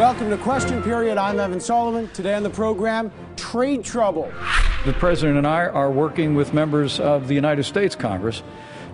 [0.00, 1.18] Welcome to Question Period.
[1.18, 2.08] I'm Evan Solomon.
[2.14, 4.32] Today on the program, trade trouble.
[4.86, 8.42] The President and I are working with members of the United States Congress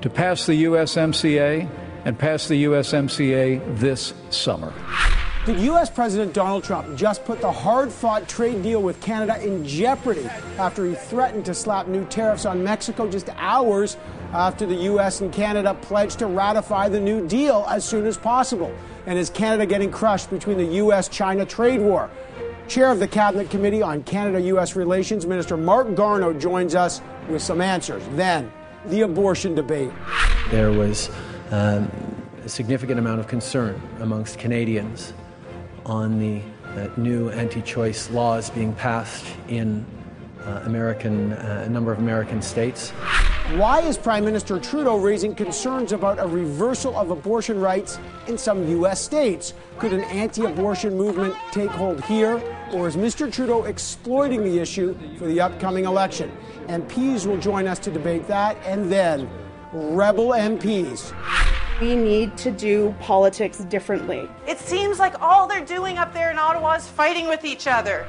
[0.01, 1.71] to pass the USMCA
[2.05, 4.75] and pass the USMCA this summer.
[5.45, 5.89] Did U.S.
[5.89, 10.27] President Donald Trump just put the hard fought trade deal with Canada in jeopardy
[10.59, 13.97] after he threatened to slap new tariffs on Mexico just hours
[14.37, 15.23] after the U.S.
[15.23, 18.73] and Canada pledged to ratify the new deal as soon as possible?
[19.07, 21.09] And is Canada getting crushed between the U.S.
[21.09, 22.11] China trade war?
[22.69, 24.77] Chair of the Cabinet Committee on Canada U.S.
[24.77, 28.03] Relations, Minister Marc Garneau, joins us with some answers.
[28.13, 28.53] Then,
[28.87, 29.91] the abortion debate.
[30.51, 31.11] There was
[31.51, 31.91] um,
[32.45, 35.15] a significant amount of concern amongst Canadians
[35.87, 36.43] on the
[36.77, 39.87] uh, new anti choice laws being passed in
[40.47, 42.91] uh, American, uh, a number of American states.
[43.55, 48.69] Why is Prime Minister Trudeau raising concerns about a reversal of abortion rights in some
[48.69, 49.01] U.S.
[49.01, 49.55] states?
[49.79, 53.33] Could an anti abortion movement take hold here, or is Mr.
[53.33, 56.33] Trudeau exploiting the issue for the upcoming election?
[56.67, 59.29] MPs will join us to debate that, and then
[59.73, 61.13] rebel MPs.
[61.79, 64.27] We need to do politics differently.
[64.49, 68.07] It seems like all they're doing up there in Ottawa is fighting with each other.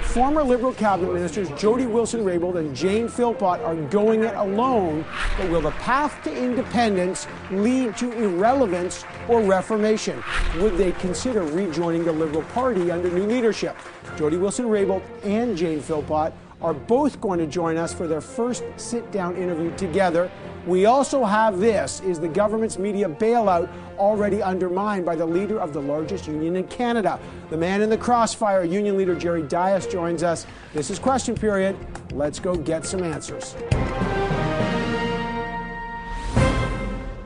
[0.00, 5.04] Former Liberal cabinet ministers Jody Wilson-Raybould and Jane Philpott are going it alone,
[5.36, 10.24] but will the path to independence lead to irrelevance or reformation?
[10.60, 13.76] Would they consider rejoining the Liberal Party under new leadership?
[14.16, 19.10] Jody Wilson-Raybould and Jane Philpott are both going to join us for their first sit
[19.12, 20.30] down interview together.
[20.66, 23.68] We also have this is the government's media bailout
[23.98, 27.18] already undermined by the leader of the largest union in Canada.
[27.50, 30.46] The man in the crossfire, union leader Jerry Dias, joins us.
[30.72, 31.76] This is question period.
[32.12, 33.56] Let's go get some answers.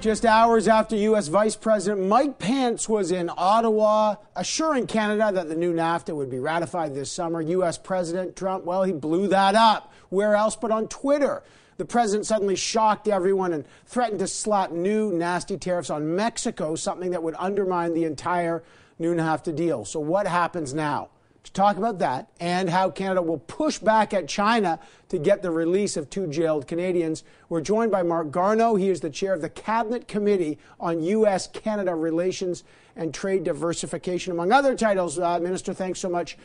[0.01, 1.29] Just hours after U.S.
[1.29, 6.39] Vice President Mike Pence was in Ottawa assuring Canada that the new NAFTA would be
[6.39, 7.77] ratified this summer, U.S.
[7.77, 9.93] President Trump, well, he blew that up.
[10.09, 11.43] Where else but on Twitter?
[11.77, 17.11] The president suddenly shocked everyone and threatened to slap new nasty tariffs on Mexico, something
[17.11, 18.63] that would undermine the entire
[18.99, 19.85] new NAFTA deal.
[19.85, 21.11] So, what happens now?
[21.47, 25.51] to talk about that and how Canada will push back at China to get the
[25.51, 27.23] release of two jailed Canadians.
[27.49, 28.75] We're joined by Marc Garneau.
[28.75, 31.47] He is the chair of the Cabinet Committee on U.S.
[31.47, 32.65] Canada Relations
[32.97, 35.19] and Trade Diversification, among other titles.
[35.19, 36.37] Uh, Minister, thanks so much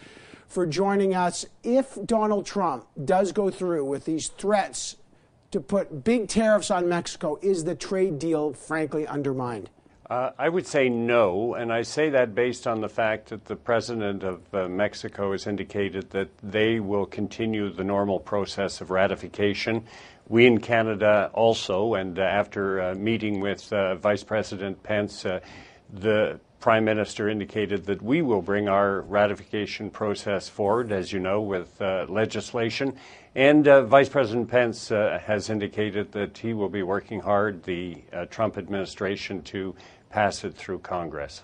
[0.47, 1.47] for joining us.
[1.63, 4.97] If Donald Trump does go through with these threats
[5.51, 9.69] to put big tariffs on Mexico, is the trade deal frankly undermined?
[10.09, 13.55] Uh, I would say no, and I say that based on the fact that the
[13.55, 19.85] president of uh, Mexico has indicated that they will continue the normal process of ratification.
[20.27, 25.39] We in Canada also, and uh, after uh, meeting with uh, Vice President Pence, uh,
[25.93, 31.41] the Prime Minister indicated that we will bring our ratification process forward, as you know,
[31.41, 32.97] with legislation.
[33.35, 37.97] And uh, Vice President Pence uh, has indicated that he will be working hard, the
[38.11, 39.73] uh, Trump administration, to
[40.09, 41.43] pass it through Congress.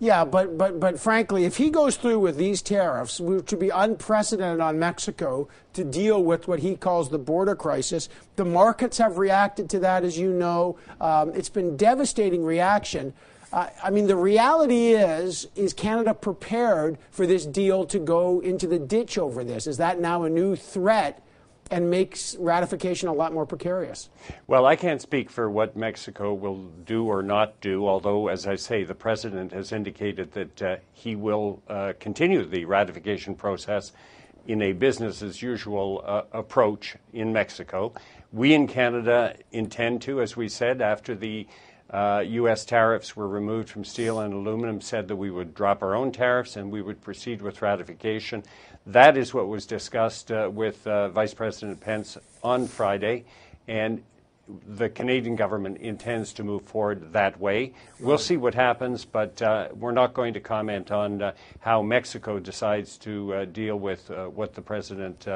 [0.00, 3.70] Yeah, but, but, but frankly, if he goes through with these tariffs, which would be
[3.70, 9.16] unprecedented on Mexico to deal with what he calls the border crisis, the markets have
[9.16, 10.76] reacted to that, as you know.
[11.00, 13.14] Um, it's been devastating reaction.
[13.54, 18.80] I mean, the reality is, is Canada prepared for this deal to go into the
[18.80, 19.68] ditch over this?
[19.68, 21.22] Is that now a new threat
[21.70, 24.10] and makes ratification a lot more precarious.
[24.46, 28.56] Well, I can't speak for what Mexico will do or not do, although, as I
[28.56, 33.92] say, the president has indicated that uh, he will uh, continue the ratification process
[34.46, 37.94] in a business as usual uh, approach in Mexico.
[38.30, 41.46] We in Canada intend to, as we said, after the
[41.94, 42.64] uh, U.S.
[42.64, 46.56] tariffs were removed from steel and aluminum, said that we would drop our own tariffs
[46.56, 48.42] and we would proceed with ratification.
[48.84, 53.26] That is what was discussed uh, with uh, Vice President Pence on Friday,
[53.68, 54.02] and
[54.66, 57.72] the Canadian government intends to move forward that way.
[58.00, 62.40] We'll see what happens, but uh, we're not going to comment on uh, how Mexico
[62.40, 65.28] decides to uh, deal with uh, what the president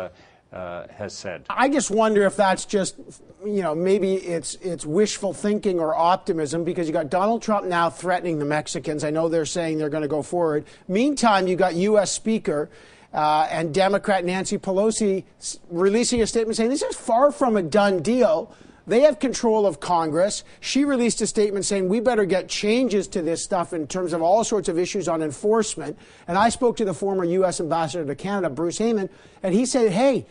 [0.53, 1.45] uh, has said.
[1.51, 2.97] I just wonder if that's just,
[3.45, 7.91] you know, maybe it's it's wishful thinking or optimism because you got Donald Trump now
[7.91, 9.05] threatening the Mexicans.
[9.05, 10.65] I know they're saying they're going to go forward.
[10.87, 12.13] Meantime, you got U.S.
[12.13, 12.71] Speaker.
[13.11, 15.25] Uh, and Democrat Nancy Pelosi
[15.71, 18.55] releasing a statement saying this is far from a done deal.
[18.89, 20.45] They have control of Congress.
[20.61, 24.23] She released a statement saying we better get changes to this stuff in terms of
[24.23, 25.99] all sorts of issues on enforcement.
[26.27, 27.61] And I spoke to the former U.S.
[27.61, 29.11] ambassador to Canada, Bruce Heyman,
[29.43, 30.27] and he said, hey,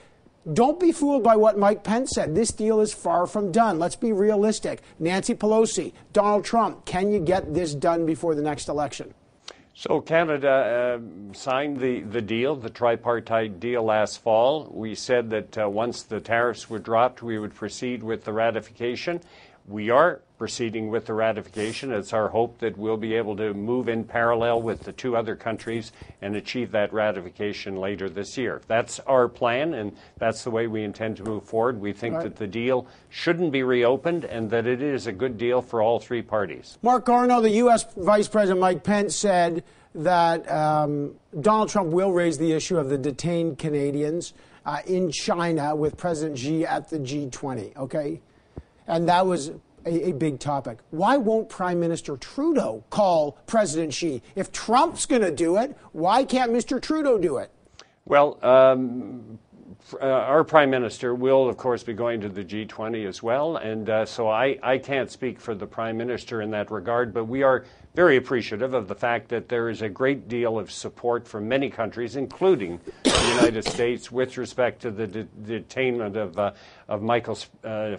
[0.53, 2.33] don't be fooled by what Mike Pence said.
[2.33, 3.79] This deal is far from done.
[3.79, 4.81] Let's be realistic.
[4.99, 9.13] Nancy Pelosi, Donald Trump, can you get this done before the next election?
[9.73, 14.71] So Canada uh, signed the, the deal, the tripartite deal last fall.
[14.73, 19.21] We said that uh, once the tariffs were dropped, we would proceed with the ratification.
[19.67, 21.91] We are proceeding with the ratification.
[21.91, 25.35] It's our hope that we'll be able to move in parallel with the two other
[25.35, 25.91] countries
[26.21, 28.61] and achieve that ratification later this year.
[28.67, 31.81] That's our plan, and that's the way we intend to move forward.
[31.81, 32.23] We think right.
[32.23, 35.99] that the deal shouldn't be reopened and that it is a good deal for all
[35.99, 36.77] three parties.
[36.81, 37.85] Marc Garneau, the U.S.
[37.97, 39.63] Vice President Mike Pence said
[39.95, 44.33] that um, Donald Trump will raise the issue of the detained Canadians
[44.65, 48.21] uh, in China with President Xi at the G20, okay?
[48.87, 49.49] And that was
[49.85, 50.79] a, a, big topic.
[50.91, 54.21] Why won't Prime Minister Trudeau call President Xi?
[54.35, 56.81] If Trump's going to do it, why can't Mr.
[56.81, 57.51] Trudeau do it?
[58.05, 59.39] Well, um,
[59.93, 63.89] uh, our prime minister will, of course, be going to the G20 as well, and
[63.89, 67.43] uh, so I, I can't speak for the prime minister in that regard, but we
[67.43, 71.47] are very appreciative of the fact that there is a great deal of support from
[71.47, 76.51] many countries, including the United States, with respect to the de- detainment of, uh,
[76.87, 77.97] of Michael uh,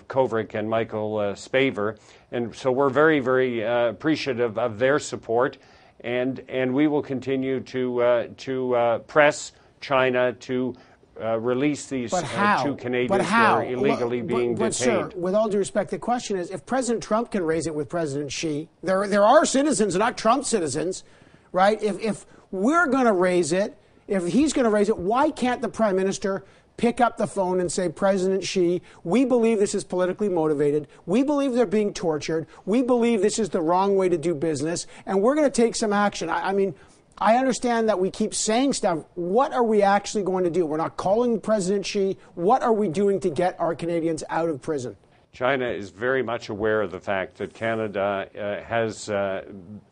[0.55, 1.99] and Michael uh, Spavor.
[2.31, 5.59] And so we're very, very uh, appreciative of their support,
[6.01, 10.75] and, and we will continue to, uh, to uh, press China to
[11.21, 15.13] uh, release these uh, two Canadians who are illegally but, being but, detained.
[15.13, 17.89] Sir, with all due respect, the question is if President Trump can raise it with
[17.89, 21.05] President Xi, there, there are citizens, not Trump citizens,
[21.53, 21.83] right?
[21.83, 23.77] If, if we're going to raise it,
[24.07, 26.45] if he's going to raise it, why can't the Prime Minister
[26.77, 30.87] pick up the phone and say, President Xi, we believe this is politically motivated.
[31.07, 32.47] We believe they're being tortured.
[32.65, 35.75] We believe this is the wrong way to do business, and we're going to take
[35.75, 36.31] some action.
[36.31, 36.75] I, I mean,
[37.21, 39.05] I understand that we keep saying stuff.
[39.15, 40.65] What are we actually going to do?
[40.65, 42.17] We're not calling President Xi.
[42.35, 44.97] What are we doing to get our Canadians out of prison?
[45.33, 49.45] China is very much aware of the fact that Canada uh, has uh,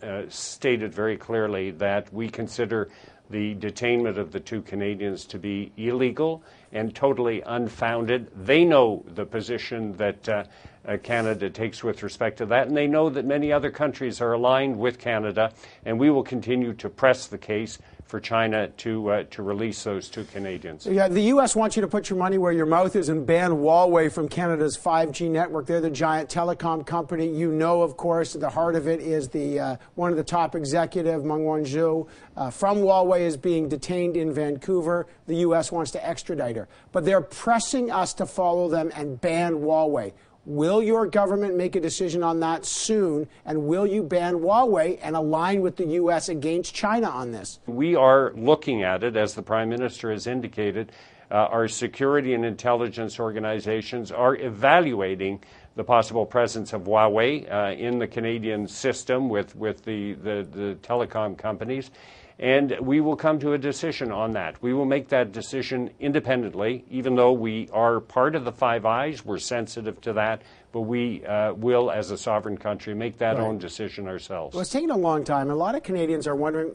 [0.03, 2.89] uh, stated very clearly that we consider
[3.29, 8.31] the detainment of the two Canadians to be illegal and totally unfounded.
[8.37, 10.49] They know the position that
[10.87, 14.33] uh, Canada takes with respect to that, and they know that many other countries are
[14.33, 15.53] aligned with Canada,
[15.85, 20.09] and we will continue to press the case for China to uh, to release those
[20.09, 20.87] two Canadians.
[20.87, 21.57] Yeah, the U.S.
[21.57, 24.79] wants you to put your money where your mouth is and ban Huawei from Canada's
[24.79, 25.67] 5G network.
[25.67, 27.29] They're the giant telecom company.
[27.29, 30.55] You know, of course, the heart of it is the uh, one of the top
[30.55, 32.07] executive, Meng Wanzhou,
[32.37, 35.09] uh, from Huawei is being detained in Vancouver.
[35.27, 35.73] The U.S.
[35.73, 40.13] wants to extradite her, but they're pressing us to follow them and ban Huawei.
[40.47, 43.29] Will your government make a decision on that soon?
[43.45, 46.29] And will you ban Huawei and align with the U.S.
[46.29, 47.59] against China on this?
[47.67, 50.93] We are looking at it, as the Prime Minister has indicated.
[51.33, 55.43] Uh, our security and intelligence organizations are evaluating
[55.75, 60.79] the possible presence of Huawei uh, in the Canadian system with, with the, the, the
[60.81, 61.91] telecom companies
[62.39, 64.63] and we will come to a decision on that.
[64.63, 69.25] We will make that decision independently, even though we are part of the Five Eyes.
[69.25, 70.43] We're sensitive to that,
[70.73, 73.43] but we uh, will, as a sovereign country, make that right.
[73.43, 74.55] own decision ourselves.
[74.55, 75.51] Well, it's taken a long time.
[75.51, 76.73] A lot of Canadians are wondering.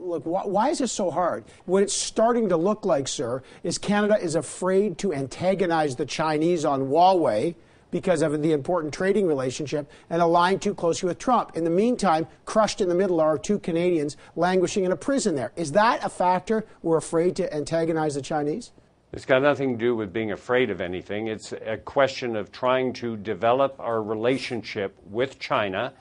[0.00, 1.44] Look, why, why is this so hard?
[1.66, 6.64] What it's starting to look like, sir, is Canada is afraid to antagonize the Chinese
[6.64, 7.54] on Huawei
[7.90, 11.56] because of the important trading relationship and aligned too closely with Trump.
[11.56, 15.52] In the meantime, crushed in the middle are two Canadians languishing in a prison there.
[15.56, 18.72] Is that a factor we're afraid to antagonize the Chinese?
[19.12, 21.28] It's got nothing to do with being afraid of anything.
[21.28, 25.94] It's a question of trying to develop our relationship with China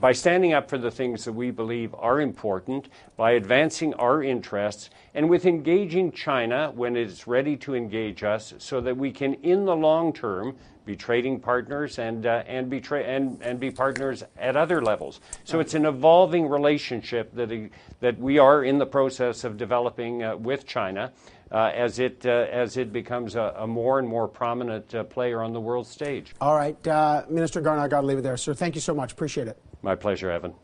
[0.00, 4.90] by standing up for the things that we believe are important, by advancing our interests,
[5.14, 9.34] and with engaging China when it is ready to engage us so that we can,
[9.34, 13.70] in the long term, be trading partners and uh, and be tra- and and be
[13.70, 15.20] partners at other levels.
[15.44, 17.68] So it's an evolving relationship that uh,
[18.00, 21.12] that we are in the process of developing uh, with China.
[21.50, 25.42] Uh, as it uh, as it becomes a, a, more and more prominent uh, player
[25.42, 26.34] on the world stage.
[26.40, 26.82] All right,
[27.28, 28.54] Minister Garneau, I got to leave it there, sir.
[28.54, 29.12] Thank you so much.
[29.12, 29.60] Appreciate it.
[29.82, 30.54] My pleasure, Evan.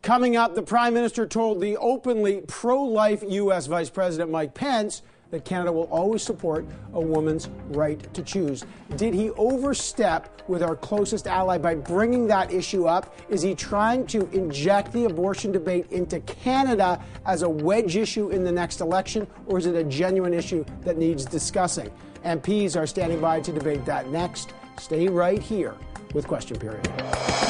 [0.00, 3.66] Coming up, the Prime Minister told the openly pro-life U.S.
[3.66, 8.64] Vice President Mike Pence that Canada will always support a woman's right to choose.
[8.96, 13.14] Did he overstep with our closest ally by bringing that issue up?
[13.28, 18.44] Is he trying to inject the abortion debate into Canada as a wedge issue in
[18.44, 21.90] the next election, or is it a genuine issue that needs discussing?
[22.24, 24.54] MPs are standing by to debate that next.
[24.78, 25.74] Stay right here
[26.14, 27.47] with Question Period.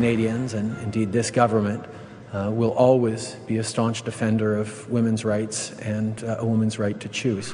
[0.00, 1.84] Canadians, and indeed this government,
[2.32, 6.98] uh, will always be a staunch defender of women's rights and uh, a woman's right
[7.00, 7.52] to choose.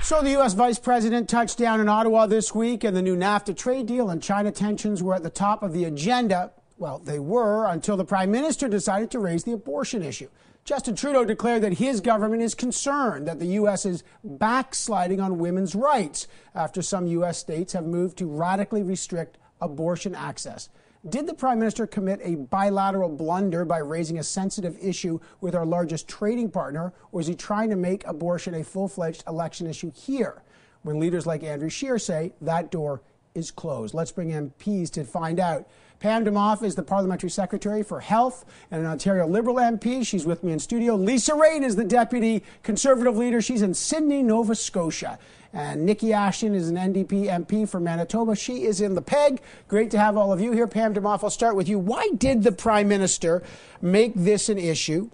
[0.00, 0.54] So the U.S.
[0.54, 4.22] Vice President touched down in Ottawa this week, and the new NAFTA trade deal and
[4.22, 6.50] China tensions were at the top of the agenda.
[6.78, 10.30] Well, they were until the Prime Minister decided to raise the abortion issue.
[10.64, 13.84] Justin Trudeau declared that his government is concerned that the U.S.
[13.84, 17.36] is backsliding on women's rights after some U.S.
[17.36, 20.70] states have moved to radically restrict abortion access.
[21.08, 25.64] Did the Prime Minister commit a bilateral blunder by raising a sensitive issue with our
[25.64, 29.92] largest trading partner, or is he trying to make abortion a full fledged election issue
[29.94, 30.42] here?
[30.82, 33.02] When leaders like Andrew Scheer say that door
[33.36, 33.94] is closed.
[33.94, 35.68] Let's bring MPs to find out.
[36.00, 40.04] Pam Damoff is the Parliamentary Secretary for Health and an Ontario Liberal MP.
[40.04, 40.96] She's with me in studio.
[40.96, 43.40] Lisa Raitt is the Deputy Conservative Leader.
[43.40, 45.18] She's in Sydney, Nova Scotia.
[45.52, 48.36] And Niki Ashton is an NDP MP for Manitoba.
[48.36, 49.40] She is in the PEG.
[49.68, 50.66] Great to have all of you here.
[50.66, 51.78] Pam Damoff, I'll start with you.
[51.78, 53.42] Why did the Prime Minister
[53.80, 55.10] make this an issue?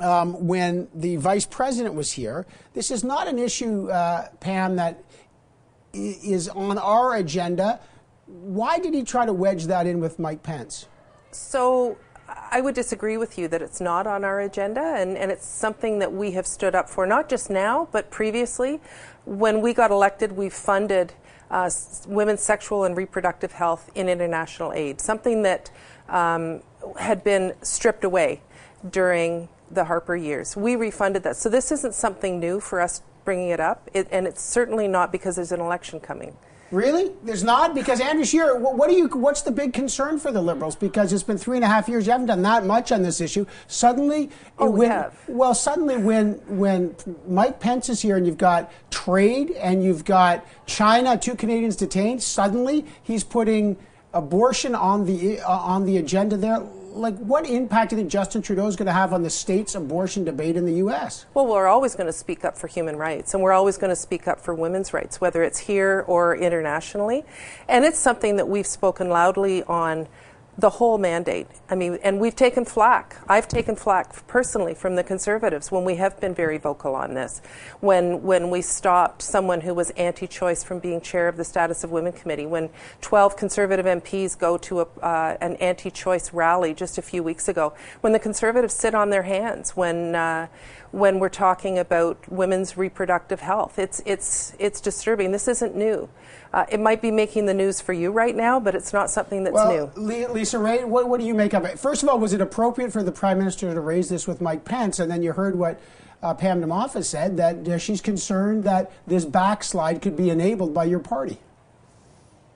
[0.00, 5.04] Um, when the vice president was here, this is not an issue, uh, Pam, that
[5.92, 7.80] is on our agenda.
[8.26, 10.86] Why did he try to wedge that in with Mike Pence?
[11.32, 11.98] So
[12.50, 15.98] I would disagree with you that it's not on our agenda, and, and it's something
[15.98, 18.80] that we have stood up for, not just now, but previously.
[19.24, 21.12] When we got elected, we funded
[21.50, 21.70] uh,
[22.06, 25.70] women's sexual and reproductive health in international aid, something that
[26.08, 26.62] um,
[26.98, 28.40] had been stripped away
[28.88, 30.56] during the Harper years.
[30.56, 31.36] We refunded that.
[31.36, 35.12] So this isn't something new for us bringing it up, it, and it's certainly not
[35.12, 36.36] because there's an election coming.
[36.70, 37.10] Really?
[37.24, 38.56] There's not because Andrew Scheer.
[38.56, 39.08] What do you?
[39.08, 40.76] What's the big concern for the Liberals?
[40.76, 42.06] Because it's been three and a half years.
[42.06, 43.44] You haven't done that much on this issue.
[43.66, 45.14] Suddenly, oh, when, we have.
[45.26, 46.94] Well, suddenly when when
[47.26, 52.22] Mike Pence is here and you've got trade and you've got China, two Canadians detained.
[52.22, 53.76] Suddenly, he's putting
[54.14, 56.62] abortion on the uh, on the agenda there
[56.92, 59.74] like what impact do you think Justin Trudeau is going to have on the state's
[59.74, 61.26] abortion debate in the U.S.?
[61.34, 63.96] Well, we're always going to speak up for human rights, and we're always going to
[63.96, 67.24] speak up for women's rights, whether it's here or internationally.
[67.68, 70.08] And it's something that we've spoken loudly on
[70.60, 71.46] the whole mandate.
[71.70, 73.16] I mean, and we've taken flack.
[73.28, 77.40] I've taken flack personally from the Conservatives when we have been very vocal on this.
[77.80, 81.90] When when we stopped someone who was anti-choice from being chair of the Status of
[81.90, 82.46] Women Committee.
[82.46, 82.68] When
[83.00, 87.72] 12 Conservative MPs go to a, uh, an anti-choice rally just a few weeks ago.
[88.02, 89.76] When the Conservatives sit on their hands.
[89.76, 90.48] When uh,
[90.92, 95.32] when we're talking about women's reproductive health, it's it's it's disturbing.
[95.32, 96.08] This isn't new.
[96.52, 99.44] Uh, it might be making the news for you right now, but it's not something
[99.44, 100.26] that's well, new.
[100.28, 101.78] Lisa Raitt, what, what do you make of it?
[101.78, 104.64] First of all, was it appropriate for the Prime Minister to raise this with Mike
[104.64, 104.98] Pence?
[104.98, 105.80] And then you heard what
[106.22, 110.74] uh, Pam Damoff has said, that uh, she's concerned that this backslide could be enabled
[110.74, 111.38] by your party.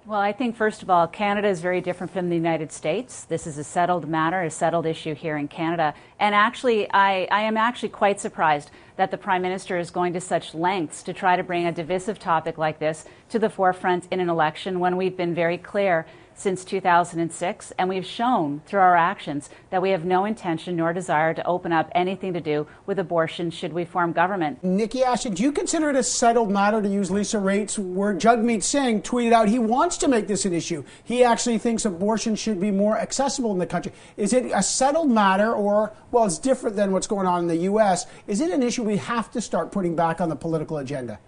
[0.06, 3.24] Well, I think, first of all, Canada is very different from the United States.
[3.24, 5.94] This is a settled matter, a settled issue here in Canada.
[6.20, 10.20] And actually, I, I, am actually quite surprised that the Prime Minister is going to
[10.20, 14.20] such lengths to try to bring a divisive topic like this to the forefront in
[14.20, 19.50] an election when we've been very clear since 2006, and we've shown through our actions
[19.70, 23.50] that we have no intention nor desire to open up anything to do with abortion
[23.50, 24.62] should we form government.
[24.62, 28.20] Niki Ashton, do you consider it a settled matter to use Lisa Raitt's word?
[28.20, 30.84] Jagmeet Singh tweeted out he wants to make this an issue.
[31.02, 33.92] He actually thinks abortion should be more accessible in the country.
[34.16, 37.56] Is it a settled matter, or, well, it's different than what's going on in the
[37.56, 38.06] U.S.?
[38.26, 41.18] Is it an issue we have to start putting back on the political agenda?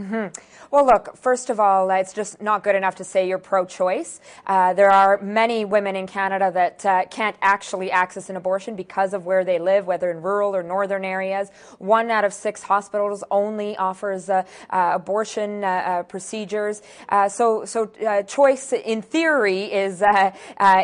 [0.00, 0.42] Mm-hmm.
[0.70, 4.22] Well, look, first of all, it's just not good enough to say you're pro choice.
[4.46, 9.12] Uh, there are many women in Canada that uh, can't actually access an abortion because
[9.12, 11.50] of where they live, whether in rural or northern areas.
[11.78, 16.80] One out of six hospitals only offers uh, uh abortion uh, uh, procedures.
[17.28, 17.90] so, so
[18.26, 20.02] choice in theory is,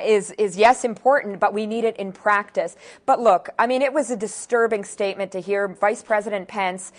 [0.05, 2.77] is, is yes, important, but we need it in practice.
[3.07, 6.93] But look, I mean, it was a disturbing statement to hear Vice President Pence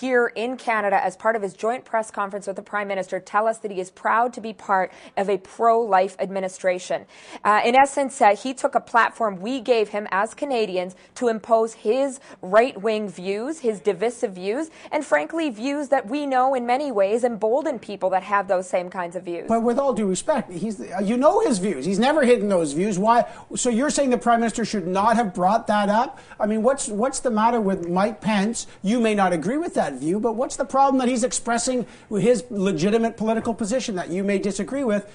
[0.00, 3.46] here in Canada as part of his joint press conference with the Prime Minister, tell
[3.46, 7.04] us that he is proud to be part of a pro life administration.
[7.44, 11.74] Uh, in essence, uh, he took a platform we gave him as Canadians to impose
[11.74, 16.90] his right wing views, his divisive views, and frankly, views that we know in many
[16.90, 19.44] ways embolden people that have those same kinds of views.
[19.46, 21.84] But with all due respect, he's, you know his views.
[21.84, 22.98] He's never hidden those views.
[22.98, 23.26] Why?
[23.54, 26.18] So you're saying the Prime Minister should not have brought that up?
[26.40, 28.66] I mean, what's, what's the matter with Mike Pence?
[28.82, 30.83] You may not agree with that view, but what's the problem?
[30.84, 35.10] Problem that he's expressing his legitimate political position that you may disagree with.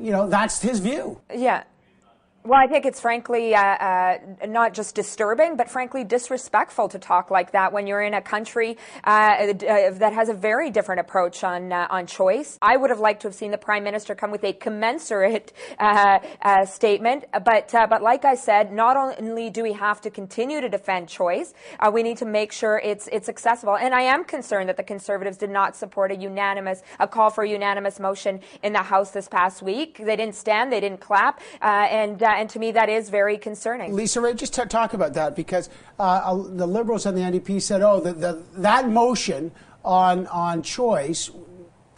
[0.00, 1.20] You know, that's his view.
[1.34, 1.64] Yeah.
[2.48, 7.30] Well, I think it's frankly uh, uh, not just disturbing, but frankly disrespectful to talk
[7.30, 11.44] like that when you're in a country uh, uh that has a very different approach
[11.44, 12.56] on uh, on choice.
[12.62, 16.20] I would have liked to have seen the prime minister come with a commensurate uh,
[16.64, 21.10] statement, but but like I said, not only do we have to continue to defend
[21.10, 21.52] choice,
[21.92, 23.76] we need to make sure it's it's accessible.
[23.76, 27.44] And I am concerned that the Conservatives did not support a unanimous a call for
[27.44, 29.98] a unanimous motion in the House this past week.
[29.98, 33.92] They didn't stand, they didn't clap, and and to me that is very concerning.
[33.92, 35.68] Lisa Raitt, just talk about that because
[35.98, 39.50] uh, the Liberals and the NDP said, oh, the, the, that motion
[39.84, 41.30] on on choice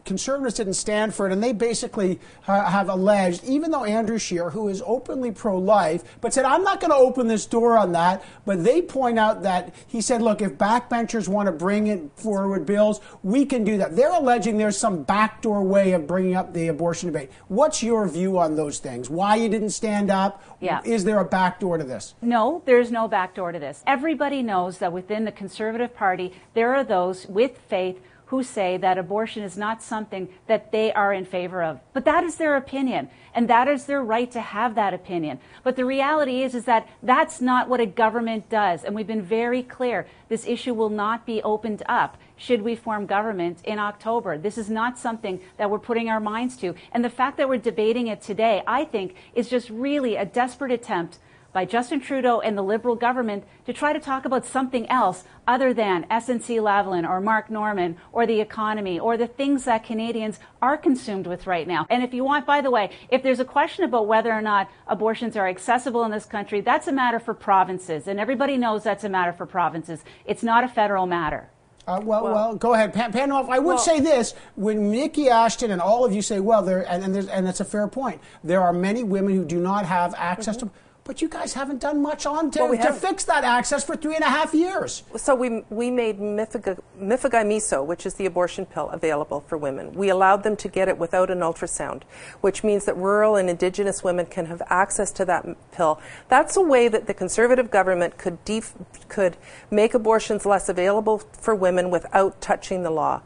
[0.04, 4.50] conservatives didn't stand for it, and they basically uh, have alleged, even though Andrew Scheer,
[4.50, 7.92] who is openly pro life, but said, I'm not going to open this door on
[7.92, 12.11] that, but they point out that he said, look, if backbenchers want to bring it
[12.14, 13.97] forward bills, we can do that.
[13.97, 17.30] They're alleging there's some backdoor way of bringing up the abortion debate.
[17.49, 19.11] What's your view on those things?
[19.11, 20.42] Why you didn't stand up?
[20.61, 20.80] Yeah.
[20.85, 22.14] Is there a backdoor to this?
[22.23, 23.83] No, there's no backdoor to this.
[23.87, 28.96] Everybody knows that within the Conservative Party, there are those with faith who say that
[28.96, 31.80] abortion is not something that they are in favor of.
[31.92, 35.40] But that is their opinion, and that is their right to have that opinion.
[35.64, 38.84] But the reality is, is that that's not what a government does.
[38.84, 43.04] And we've been very clear this issue will not be opened up should we form
[43.04, 44.38] government in October.
[44.38, 46.76] This is not something that we're putting our minds to.
[46.92, 50.70] And the fact that we're debating it today, I think, is just really a desperate
[50.70, 51.18] attempt
[51.52, 55.75] by Justin Trudeau and the Liberal government to try to talk about something else other
[55.75, 60.76] than SNC Lavalin or Mark Norman or the economy or the things that Canadians are
[60.76, 61.87] consumed with right now.
[61.90, 64.71] And if you want, by the way, if there's a question about whether or not
[64.87, 68.07] abortions are accessible in this country, that's a matter for provinces.
[68.07, 70.04] And everybody knows that's a matter for provinces.
[70.25, 71.50] It's not a federal matter.
[71.87, 73.49] Uh, well, well, well, go ahead, Pan- Panoff.
[73.49, 76.88] I would well, say this: when Niki Ashton and all of you say, "Well," there,
[76.88, 78.21] and and, and it's a fair point.
[78.45, 80.69] There are many women who do not have access mm-hmm.
[80.69, 80.73] to
[81.10, 84.14] but you guys haven't done much on to, well, to fix that access for three
[84.14, 85.02] and a half years.
[85.16, 89.92] So we, we made Mifegai, Miso, which is the abortion pill, available for women.
[89.92, 92.02] We allowed them to get it without an ultrasound,
[92.42, 96.00] which means that rural and indigenous women can have access to that pill.
[96.28, 98.76] That's a way that the conservative government could, def-
[99.08, 99.36] could
[99.68, 103.20] make abortions less available for women without touching the law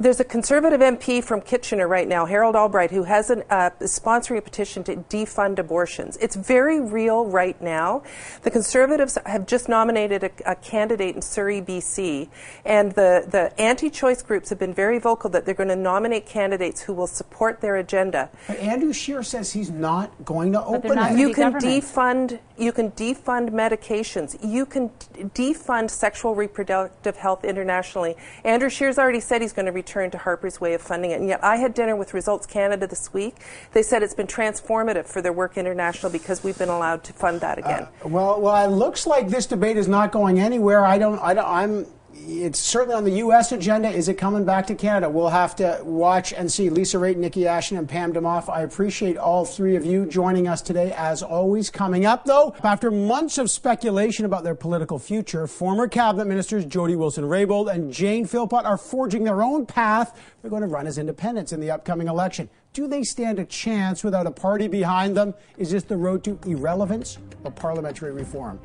[0.00, 4.38] there's a conservative MP from Kitchener right now, Harold Albrecht, who has an, uh, sponsoring
[4.38, 6.16] a petition to defund abortions.
[6.22, 8.02] It's very real right now.
[8.42, 12.30] The Conservatives have just nominated a, a candidate in Surrey, BC,
[12.64, 16.80] and the, the anti-choice groups have been very vocal that they're going to nominate candidates
[16.80, 18.30] who will support their agenda.
[18.48, 21.18] But Andrew Scheer says he's not going to open it.
[21.18, 22.38] You can defund.
[22.60, 24.36] You can defund medications.
[24.42, 24.90] You can
[25.34, 28.16] defund sexual reproductive health internationally.
[28.44, 31.20] Andrew Scheer's already said he's going to return to Harper's way of funding it.
[31.20, 33.36] And yet I had dinner with Results Canada this week.
[33.72, 37.40] They said it's been transformative for their work international because we've been allowed to fund
[37.40, 37.88] that again.
[38.04, 40.84] Uh, well, well, it looks like this debate is not going anywhere.
[40.84, 43.52] I don't, I don't I'm it's certainly on the U.S.
[43.52, 43.88] agenda.
[43.88, 45.08] Is it coming back to Canada?
[45.08, 46.70] We'll have to watch and see.
[46.70, 50.60] Lisa Raitt, Niki Ashton, and Pam Damoff, I appreciate all three of you joining us
[50.62, 51.70] today, as always.
[51.70, 56.96] Coming up, though, after months of speculation about their political future, former cabinet ministers Jody
[56.96, 60.18] Wilson-Raybould and Jane Philpott are forging their own path.
[60.42, 62.48] They're going to run as independents in the upcoming election.
[62.72, 65.34] Do they stand a chance without a party behind them?
[65.58, 68.60] Is this the road to irrelevance or parliamentary reform?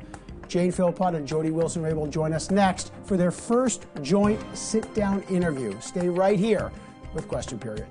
[0.48, 5.22] Jane Philpott and Jody Wilson will join us next for their first joint sit down
[5.24, 5.74] interview.
[5.80, 6.70] Stay right here
[7.14, 7.86] with Question Period.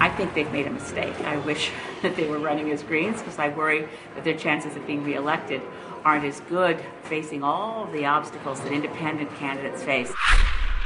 [0.00, 1.18] I think they've made a mistake.
[1.22, 1.70] I wish
[2.02, 5.60] that they were running as Greens because I worry that their chances of being reelected
[6.04, 10.12] aren't as good facing all the obstacles that independent candidates face.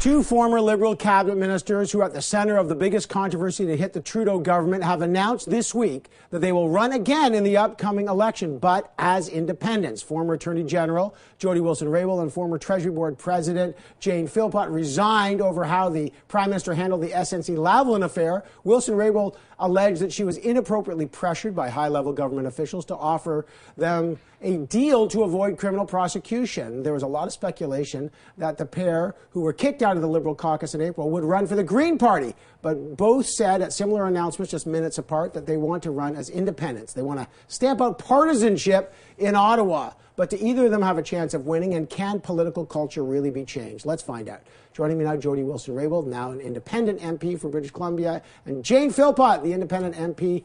[0.01, 3.77] Two former Liberal cabinet ministers who are at the center of the biggest controversy to
[3.77, 7.57] hit the Trudeau government have announced this week that they will run again in the
[7.57, 10.01] upcoming election, but as independents.
[10.01, 15.89] Former Attorney General Jody Wilson-Raybould and former Treasury Board President Jane Philpott resigned over how
[15.89, 18.45] the Prime Minister handled the SNC Lavalin affair.
[18.65, 23.47] Wilson-Raybould alleged that she was inappropriately pressured by high-level government officials to offer
[23.77, 26.83] them a deal to avoid criminal prosecution.
[26.85, 30.09] There was a lot of speculation that the pair, who were kicked out of the
[30.09, 32.35] Liberal caucus in April, would run for the Green Party.
[32.63, 36.31] But both said at similar announcements just minutes apart that they want to run as
[36.31, 36.93] independents.
[36.93, 39.93] They want to stamp out partisanship in Ottawa.
[40.19, 41.75] But do either of them have a chance of winning?
[41.75, 43.87] And can political culture really be changed?
[43.87, 44.41] Let's find out.
[44.73, 49.45] Joining me now, Jody Wilson-Raybould, now an independent MP for British Columbia, and Jane Philpott,
[49.45, 50.43] the independent MP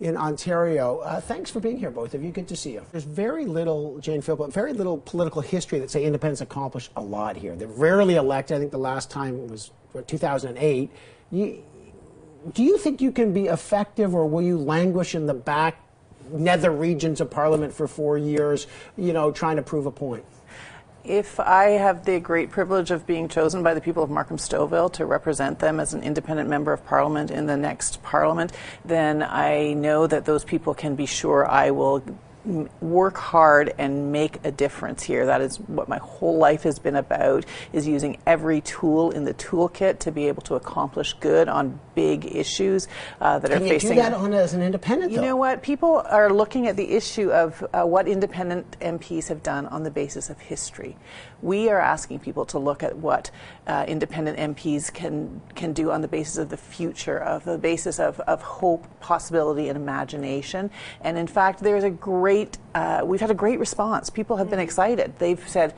[0.00, 1.00] in Ontario.
[1.00, 2.30] Uh, thanks for being here, both of you.
[2.30, 2.86] Good to see you.
[2.92, 7.36] There's very little, Jane Philpott, very little political history that say independents accomplished a lot
[7.36, 7.54] here.
[7.56, 8.56] They're rarely elected.
[8.56, 9.70] I think the last time was
[10.06, 10.90] 2008.
[11.30, 11.62] You,
[12.54, 15.89] do you think you can be effective, or will you languish in the back
[16.32, 18.66] nether regions of Parliament for four years,
[18.96, 20.24] you know, trying to prove a point?
[21.02, 24.92] If I have the great privilege of being chosen by the people of Markham Stouffville
[24.92, 28.52] to represent them as an independent member of Parliament in the next Parliament,
[28.84, 32.02] then I know that those people can be sure I will
[32.80, 35.26] work hard and make a difference here.
[35.26, 39.34] That is what my whole life has been about, is using every tool in the
[39.34, 42.88] toolkit to be able to accomplish good on big issues
[43.20, 43.90] uh, that Can are you facing.
[43.90, 45.12] do that on as an independent?
[45.12, 45.26] You though?
[45.26, 45.62] know what?
[45.62, 49.90] People are looking at the issue of uh, what independent MPs have done on the
[49.90, 50.96] basis of history.
[51.42, 53.30] We are asking people to look at what
[53.66, 57.98] uh, independent MPs can can do on the basis of the future, of the basis
[57.98, 60.70] of, of hope, possibility, and imagination.
[61.02, 64.08] And in fact, there's a great uh, we've had a great response.
[64.08, 65.18] People have been excited.
[65.18, 65.74] They've said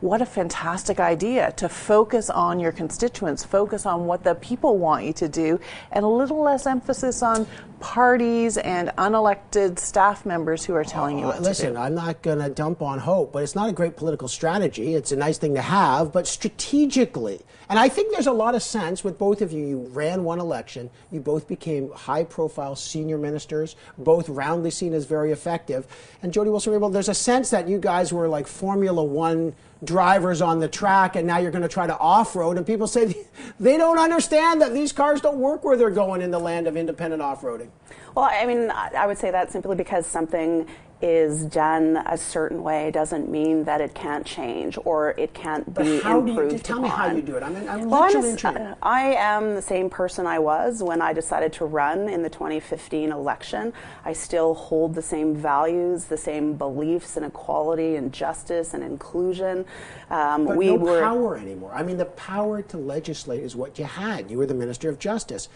[0.00, 5.04] what a fantastic idea to focus on your constituents, focus on what the people want
[5.04, 5.58] you to do,
[5.92, 7.46] and a little less emphasis on
[7.80, 11.78] parties and unelected staff members who are telling you uh, what Listen, to do.
[11.78, 14.94] I'm not going to dump on hope, but it's not a great political strategy.
[14.94, 18.62] It's a nice thing to have, but strategically, and I think there's a lot of
[18.62, 19.66] sense with both of you.
[19.66, 25.06] You ran one election, you both became high profile senior ministers, both roundly seen as
[25.06, 25.86] very effective.
[26.22, 30.42] And Jody Wilson Raybould, there's a sense that you guys were like Formula One drivers
[30.42, 32.56] on the track, and now you're going to try to off road.
[32.56, 33.26] And people say
[33.60, 36.76] they don't understand that these cars don't work where they're going in the land of
[36.76, 37.68] independent off roading.
[38.14, 40.68] Well, I mean, I would say that simply because something
[41.04, 45.84] is done a certain way doesn't mean that it can't change or it can't But
[45.84, 47.42] be how do you improved do- tell me how you do it?
[47.42, 51.52] I'm, I'm Well, literally a- I am the same person I was when I decided
[51.54, 53.74] to run in the 2015 election.
[54.06, 59.66] I still hold the same values, the same beliefs in equality and justice and inclusion.
[60.08, 61.72] Um, But we no were power anymore.
[61.74, 64.30] I mean, the power to legislate is what you had.
[64.30, 65.50] You were the Minister of Justice.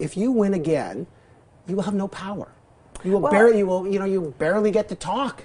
[0.00, 1.06] If you win again,
[1.68, 2.48] you will have no power.
[3.04, 3.58] You will Well- barely.
[3.58, 3.86] You will.
[3.86, 4.04] You know.
[4.04, 5.44] You barely get to talk.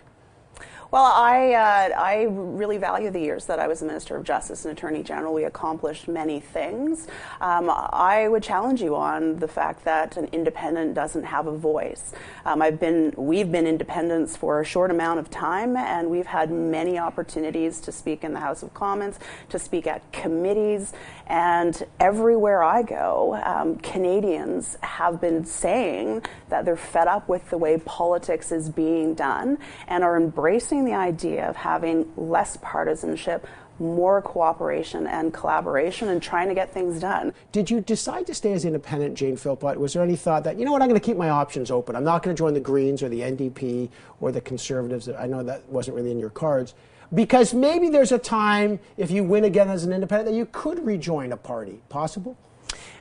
[0.93, 4.63] Well, I, uh, I really value the years that I was a Minister of Justice
[4.63, 5.33] and Attorney General.
[5.33, 7.07] We accomplished many things.
[7.41, 12.13] Um, I would challenge you on the fact that an independent doesn't have a voice.
[12.45, 16.51] Um, I've been, we've been independents for a short amount of time, and we've had
[16.51, 19.17] many opportunities to speak in the House of Commons,
[19.49, 20.93] to speak at committees,
[21.25, 27.57] and everywhere I go, um, Canadians have been saying that they're fed up with the
[27.57, 33.47] way politics is being done and are embracing the idea of having less partisanship,
[33.79, 37.33] more cooperation and collaboration, and trying to get things done.
[37.51, 39.79] Did you decide to stay as independent, Jane Philpott?
[39.79, 40.81] Was there any thought that you know what?
[40.81, 41.95] I'm going to keep my options open.
[41.95, 43.89] I'm not going to join the Greens or the NDP
[44.21, 45.09] or the Conservatives.
[45.09, 46.73] I know that wasn't really in your cards.
[47.13, 50.83] Because maybe there's a time, if you win again as an independent, that you could
[50.83, 51.81] rejoin a party.
[51.89, 52.37] Possible?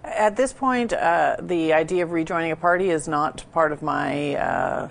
[0.04, 4.34] At this point, uh, the idea of rejoining a party is not part of my
[4.34, 4.88] uh,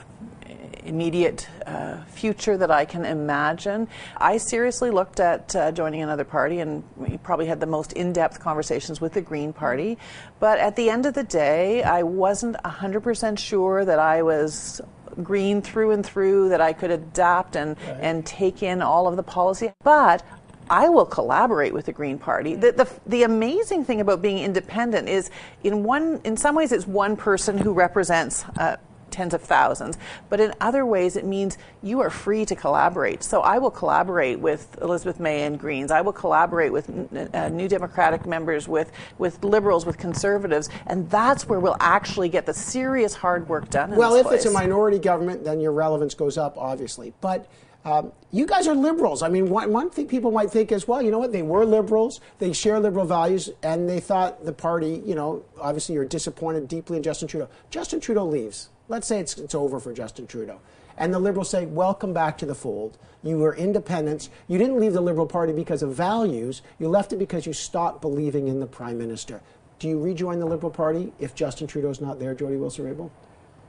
[0.86, 3.88] immediate uh, future that I can imagine.
[4.18, 8.14] I seriously looked at uh, joining another party, and we probably had the most in
[8.14, 9.98] depth conversations with the Green Party.
[10.40, 14.82] But at the end of the day, I wasn't 100% sure that I was
[15.24, 19.24] green through and through, that I could adapt and, and take in all of the
[19.24, 19.72] policy.
[19.84, 20.24] But
[20.70, 22.56] I will collaborate with the Green Party.
[22.56, 25.30] The, the, the amazing thing about being independent is,
[25.64, 28.78] in one, in some ways, it's one person who represents uh,
[29.12, 29.98] tens of thousands,
[30.30, 33.24] but in other ways, it means you are free to collaborate.
[33.24, 35.92] So I will collaborate with Elizabeth May and Greens.
[35.92, 36.90] I will collaborate with
[37.34, 42.46] uh, New Democratic members, with with Liberals, with Conservatives, and that's where we'll actually get
[42.46, 43.92] the serious hard work done.
[43.94, 47.14] In Well, if it's a minority government, then your relevance goes up, obviously.
[47.22, 47.48] But
[47.84, 49.24] um, you guys are liberals.
[49.24, 51.32] I mean, one, one thing people might think is, well, you know what?
[51.32, 52.22] They were liberals.
[52.38, 56.98] They share liberal values, and they thought the party, you know, obviously you're disappointed deeply
[56.98, 57.50] in Justin Trudeau.
[57.70, 58.70] Justin Trudeau leaves.
[58.92, 60.60] Let's say it's, it's over for Justin Trudeau.
[60.98, 62.98] And the liberals say, welcome back to the fold.
[63.24, 64.30] You were independents.
[64.50, 66.62] You didn't leave the Liberal Party because of values.
[66.78, 69.40] You left it because you stopped believing in the Prime Minister.
[69.80, 73.10] Do you rejoin the Liberal Party if Justin Trudeau's not there, Jody Wilson-Raybould?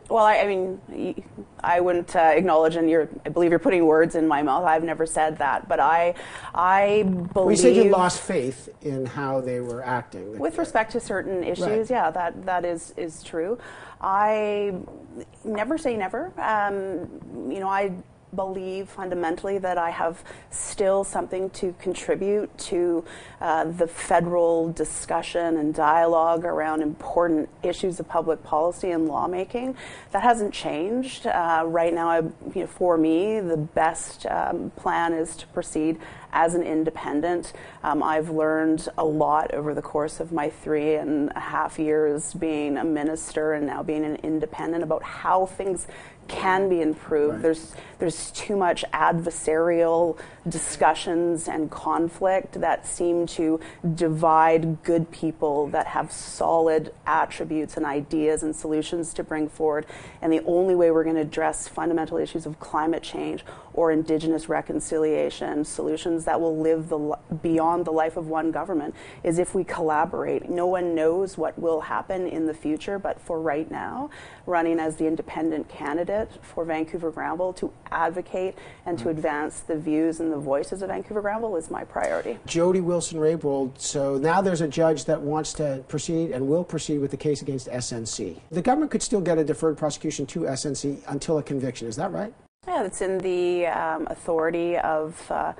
[0.09, 1.25] Well, I, I mean,
[1.61, 4.65] I wouldn't uh, acknowledge, and you're, I believe you're putting words in my mouth.
[4.65, 6.15] I've never said that, but I,
[6.55, 7.35] I believe.
[7.35, 10.39] Well, you said you lost faith in how they were acting.
[10.39, 11.91] With respect to certain issues, Right.
[11.91, 13.59] yeah, that, that is, is true.
[14.01, 14.75] I
[15.45, 16.33] never say never.
[16.37, 17.93] Um, you know, I
[18.35, 23.05] believe fundamentally that I have still something to contribute to
[23.41, 29.77] uh, the federal discussion and dialogue around important issues of public policy and lawmaking.
[30.13, 31.27] That hasn't changed.
[31.27, 35.99] Uh, right now, I, you know, for me, the best um, plan is to proceed
[36.33, 37.53] as an independent.
[37.83, 42.33] Um, I've learned a lot over the course of my three and a half years
[42.33, 45.87] being a minister and now being an independent about how things
[46.29, 47.35] can be improved.
[47.35, 47.43] Right.
[47.43, 53.61] There's there's too much adversarial discussions and conflict that seem to
[53.95, 59.87] divide good people that have solid attributes and ideas and solutions to bring forward.
[60.21, 64.49] And the only way we're going to address fundamental issues of climate change or indigenous
[64.49, 69.63] reconciliation solutions that will live the, beyond the life of one government is if we
[69.63, 70.51] collaborate.
[70.51, 74.11] No one knows what will happen in the future, but for right now,
[74.45, 80.21] running as the independent candidate for Vancouver Granville to advocate and to advance the views
[80.21, 82.39] and the voices of Vancouver Granville is my priority.
[82.47, 83.79] Jody Wilson Raybould.
[83.81, 87.43] So now there's a judge that wants to proceed and will proceed with the case
[87.43, 88.41] against SNC.
[88.51, 91.87] The government could still get a deferred prosecution to SNC until a conviction.
[91.89, 92.33] Is that right?
[92.67, 95.53] Yeah, it's in the um, authority of uh,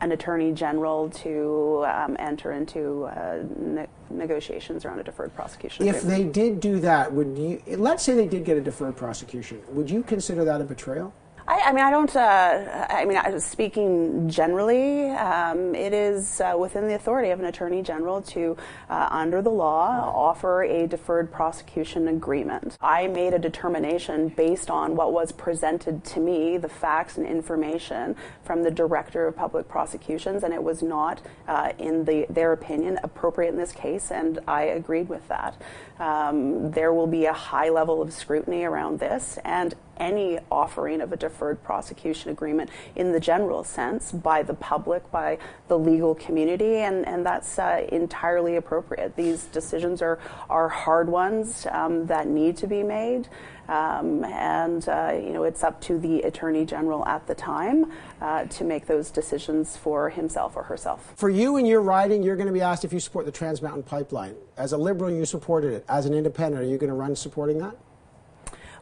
[0.00, 5.86] an attorney general to um, enter into uh, ne- negotiations around a deferred prosecution.
[5.86, 6.32] If agreement.
[6.32, 7.60] they did do that, would you?
[7.76, 9.60] Let's say they did get a deferred prosecution.
[9.70, 11.12] Would you consider that a betrayal?
[11.48, 12.14] I, I mean, I don't.
[12.14, 17.80] Uh, I mean, speaking generally, um, it is uh, within the authority of an attorney
[17.80, 18.54] general to,
[18.90, 22.76] uh, under the law, offer a deferred prosecution agreement.
[22.82, 28.14] I made a determination based on what was presented to me, the facts and information
[28.42, 32.98] from the director of public prosecutions, and it was not, uh, in the, their opinion,
[33.02, 35.56] appropriate in this case, and I agreed with that.
[35.98, 41.12] Um, there will be a high level of scrutiny around this, and any offering of
[41.12, 46.76] a deferred prosecution agreement in the general sense by the public, by the legal community,
[46.76, 49.16] and, and that's uh, entirely appropriate.
[49.16, 53.28] These decisions are, are hard ones um, that need to be made.
[53.68, 58.44] Um, and uh, you know it's up to the attorney general at the time uh,
[58.44, 61.12] to make those decisions for himself or herself.
[61.16, 63.60] For you and your riding, you're going to be asked if you support the Trans
[63.60, 64.34] Mountain Pipeline.
[64.56, 65.84] As a liberal, you supported it.
[65.88, 67.76] As an independent, are you going to run supporting that?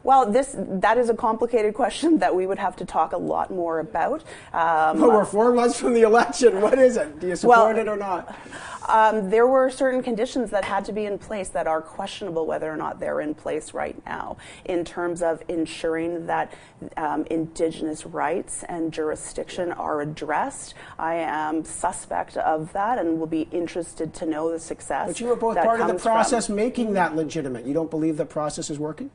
[0.07, 3.51] Well, this that is a complicated question that we would have to talk a lot
[3.51, 4.23] more about.
[4.53, 6.61] Um, we're four months from the election.
[6.61, 7.19] What is it?
[7.19, 8.39] Do you support well, it or not?
[8.87, 12.71] Um, there were certain conditions that had to be in place that are questionable whether
[12.71, 16.53] or not they're in place right now in terms of ensuring that
[16.95, 20.73] um, Indigenous rights and jurisdiction are addressed.
[20.97, 25.07] I am suspect of that and will be interested to know the success.
[25.09, 26.55] But you were both part of the process from.
[26.55, 27.65] making that legitimate.
[27.65, 29.11] You don't believe the process is working?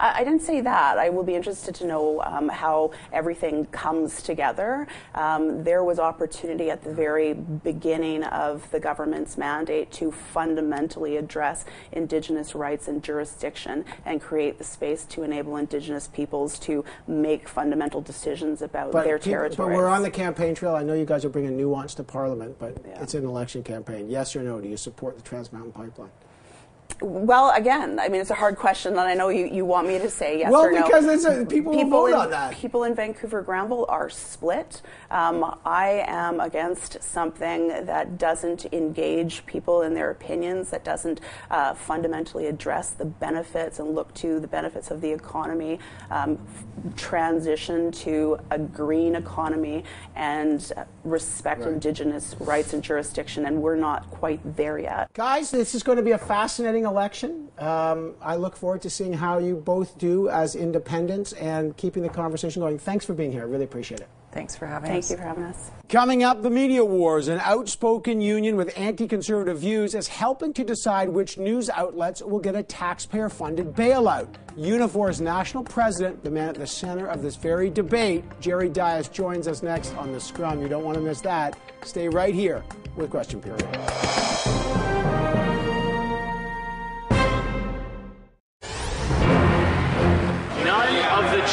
[0.00, 0.98] I, I didn't say that.
[0.98, 4.88] I will be interested to know um, how everything comes together.
[5.14, 11.64] Um, there was opportunity at the very beginning of the government's mandate to fundamentally address
[11.92, 18.00] Indigenous rights and jurisdiction and create the space to enable Indigenous peoples to make fundamental
[18.00, 19.68] decisions about but their territory.
[19.68, 20.74] But we're on the campaign trail.
[20.74, 23.02] I know you guys are bringing nuance to Parliament, but yeah.
[23.02, 24.08] it's an election campaign.
[24.08, 24.60] Yes or no?
[24.60, 26.10] Do you support the Trans Mountain Pipeline?
[27.00, 29.98] Well, again, I mean, it's a hard question, and I know you, you want me
[29.98, 30.80] to say yes well, or no.
[30.80, 32.52] Well, because a, people, people vote in, on that.
[32.54, 34.82] People in Vancouver Granville are split.
[35.10, 41.74] Um, I am against something that doesn't engage people in their opinions, that doesn't uh,
[41.74, 45.78] fundamentally address the benefits and look to the benefits of the economy,
[46.10, 46.38] um,
[46.96, 49.84] transition to a green economy,
[50.16, 50.72] and
[51.04, 51.72] respect right.
[51.72, 55.12] Indigenous rights and jurisdiction, and we're not quite there yet.
[55.12, 57.48] Guys, this is going to be a fascinating election.
[57.58, 62.08] Um, I look forward to seeing how you both do as independents and keeping the
[62.08, 62.78] conversation going.
[62.78, 63.42] Thanks for being here.
[63.42, 64.08] I really appreciate it.
[64.32, 65.08] Thanks for having Thank us.
[65.08, 65.70] Thank you for having us.
[65.88, 67.26] Coming up, the media wars.
[67.26, 72.38] An outspoken union with anti conservative views is helping to decide which news outlets will
[72.38, 74.28] get a taxpayer funded bailout.
[74.56, 79.48] Unifor's national president, the man at the center of this very debate, Jerry Dias, joins
[79.48, 80.62] us next on the scrum.
[80.62, 81.58] You don't want to miss that.
[81.82, 82.62] Stay right here
[82.96, 84.59] with Question Period.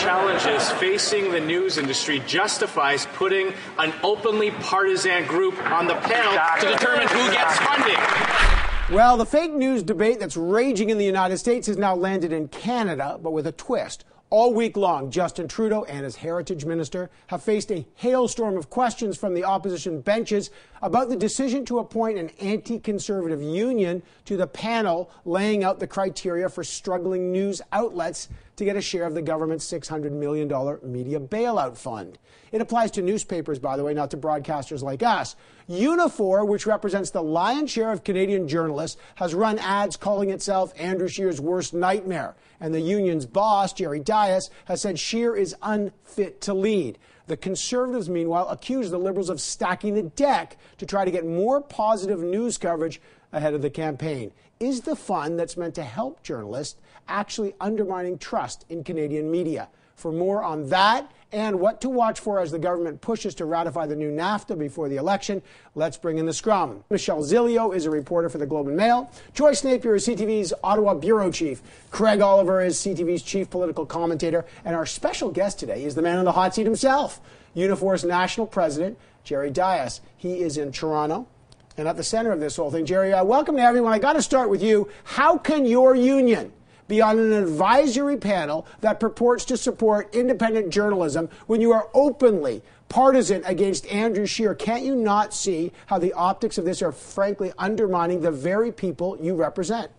[0.08, 6.67] Challenges facing the news industry justifies putting an openly partisan group on the panel to
[6.67, 8.95] determine who gets funding.
[8.95, 12.47] Well, the fake news debate that's raging in the United States has now landed in
[12.49, 14.06] Canada, but with a twist.
[14.30, 19.17] All week long, Justin Trudeau and his heritage minister have faced a hailstorm of questions
[19.17, 20.51] from the opposition benches
[20.82, 25.88] about the decision to appoint an anti conservative union to the panel laying out the
[25.88, 28.27] criteria for struggling news outlets
[28.58, 30.48] to get a share of the government's $600 million
[30.84, 32.17] media bailout fund.
[32.52, 35.36] It applies to newspapers, by the way, not to broadcasters like us.
[35.70, 41.08] Unifor, which represents the lion's share of Canadian journalists, has run ads calling itself Andrew
[41.08, 42.36] Scheer's worst nightmare.
[42.60, 46.98] And the union's boss, Jerry Dias, has said Scheer is unfit to lead.
[47.28, 51.62] The Conservatives, meanwhile, accuse the Liberals of stacking the deck to try to get more
[51.62, 54.32] positive news coverage ahead of the campaign.
[54.60, 59.70] Is the fund that's meant to help journalists actually undermining trust in Canadian media?
[59.96, 63.86] For more on that and what to watch for as the government pushes to ratify
[63.86, 65.41] the new NAFTA before the election,
[65.76, 66.84] let's bring in the scrum.
[66.89, 69.12] Michelle Zilio is a reporter for the Globe and Mail.
[69.34, 71.62] Joyce Napier is CTV's Ottawa bureau chief.
[71.91, 74.46] Craig Oliver is CTV's chief political commentator.
[74.63, 77.20] And our special guest today is the man on the hot seat himself,
[77.54, 80.00] Unifor's national president, Jerry Dias.
[80.15, 81.28] He is in Toronto.
[81.76, 83.93] And at the center of this whole thing, Jerry, uh, welcome to everyone.
[83.93, 84.89] I got to start with you.
[85.04, 86.52] How can your union
[86.88, 92.62] be on an advisory panel that purports to support independent journalism when you are openly
[92.89, 94.56] partisan against Andrew Scheer.
[94.56, 99.17] Can't you not see how the optics of this are frankly undermining the very people
[99.21, 99.91] you represent?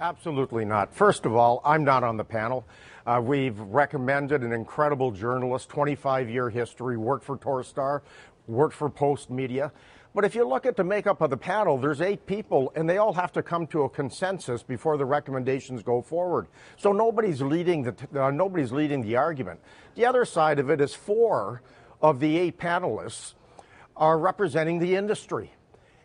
[0.00, 0.92] Absolutely not.
[0.92, 2.64] First of all, I'm not on the panel.
[3.06, 8.00] Uh, we've recommended an incredible journalist, 25 year history, worked for Torstar,
[8.46, 9.70] worked for Postmedia.
[10.14, 12.98] But if you look at the makeup of the panel, there's eight people, and they
[12.98, 16.46] all have to come to a consensus before the recommendations go forward.
[16.76, 19.60] So nobody's leading the uh, nobody's leading the argument.
[19.96, 21.62] The other side of it is four
[22.00, 23.34] of the eight panelists
[23.96, 25.52] are representing the industry.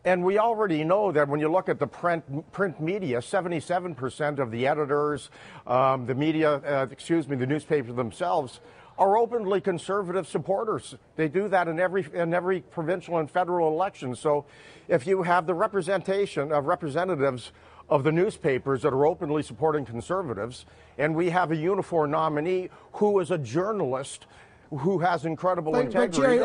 [0.05, 4.49] And we already know that when you look at the print, print media, 77% of
[4.49, 5.29] the editors,
[5.67, 8.61] um, the media, uh, excuse me, the newspapers themselves
[8.99, 10.95] are openly conservative supporters.
[11.15, 14.13] They do that in every in every provincial and federal election.
[14.13, 14.45] So
[14.89, 17.53] if you have the representation of representatives
[17.87, 20.65] of the newspapers that are openly supporting conservatives,
[20.97, 24.27] and we have a Unifor nominee who is a journalist
[24.69, 26.17] who has incredible but, integrity.
[26.17, 26.37] But Jerry,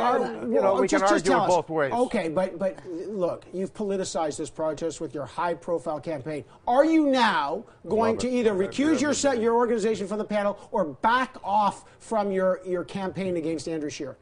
[0.52, 1.92] you know, we just, can argue it both ways.
[1.92, 6.44] Okay, but but look, you've politicized this protest with your high-profile campaign.
[6.66, 11.36] Are you now going to either recuse your your organization from the panel or back
[11.44, 14.16] off from your your campaign against Andrew Scheer?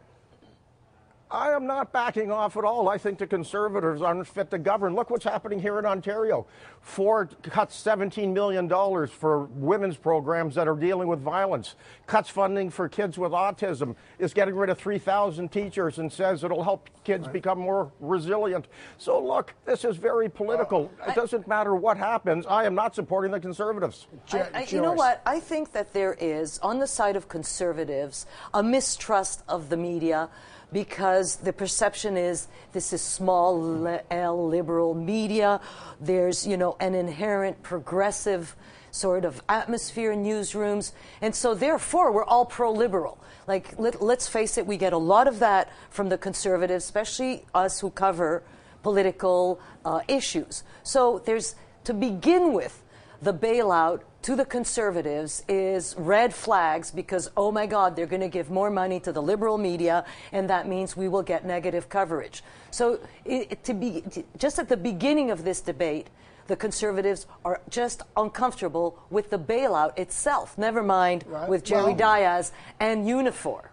[1.32, 2.90] I am not backing off at all.
[2.90, 4.94] I think the Conservatives aren't fit to govern.
[4.94, 6.46] Look what's happening here in Ontario.
[6.82, 8.68] Ford cuts $17 million
[9.08, 11.74] for women's programs that are dealing with violence,
[12.06, 16.62] cuts funding for kids with autism, is getting rid of 3,000 teachers and says it'll
[16.62, 17.32] help kids right.
[17.32, 18.68] become more resilient.
[18.98, 20.92] So, look, this is very political.
[21.00, 22.44] Uh, it doesn't matter what happens.
[22.44, 24.06] I am not supporting the Conservatives.
[24.32, 25.22] I, I, you know what?
[25.24, 30.28] I think that there is, on the side of Conservatives, a mistrust of the media
[30.72, 35.61] because the perception is this is small L liberal media.
[36.00, 38.56] There's, you know, an inherent progressive
[38.90, 40.92] sort of atmosphere in newsrooms.
[41.20, 43.18] And so, therefore, we're all pro liberal.
[43.46, 47.44] Like, let, us face it, we get a lot of that from the conservatives, especially
[47.54, 48.42] us who cover
[48.82, 50.62] political uh, issues.
[50.82, 52.81] So, there's, to begin with,
[53.22, 58.28] the bailout to the conservatives is red flags because, oh my God, they're going to
[58.28, 62.42] give more money to the liberal media, and that means we will get negative coverage.
[62.70, 64.04] So, it, to be
[64.38, 66.08] just at the beginning of this debate,
[66.46, 71.48] the conservatives are just uncomfortable with the bailout itself, never mind right.
[71.48, 73.71] with Jerry well, Dias and Unifor.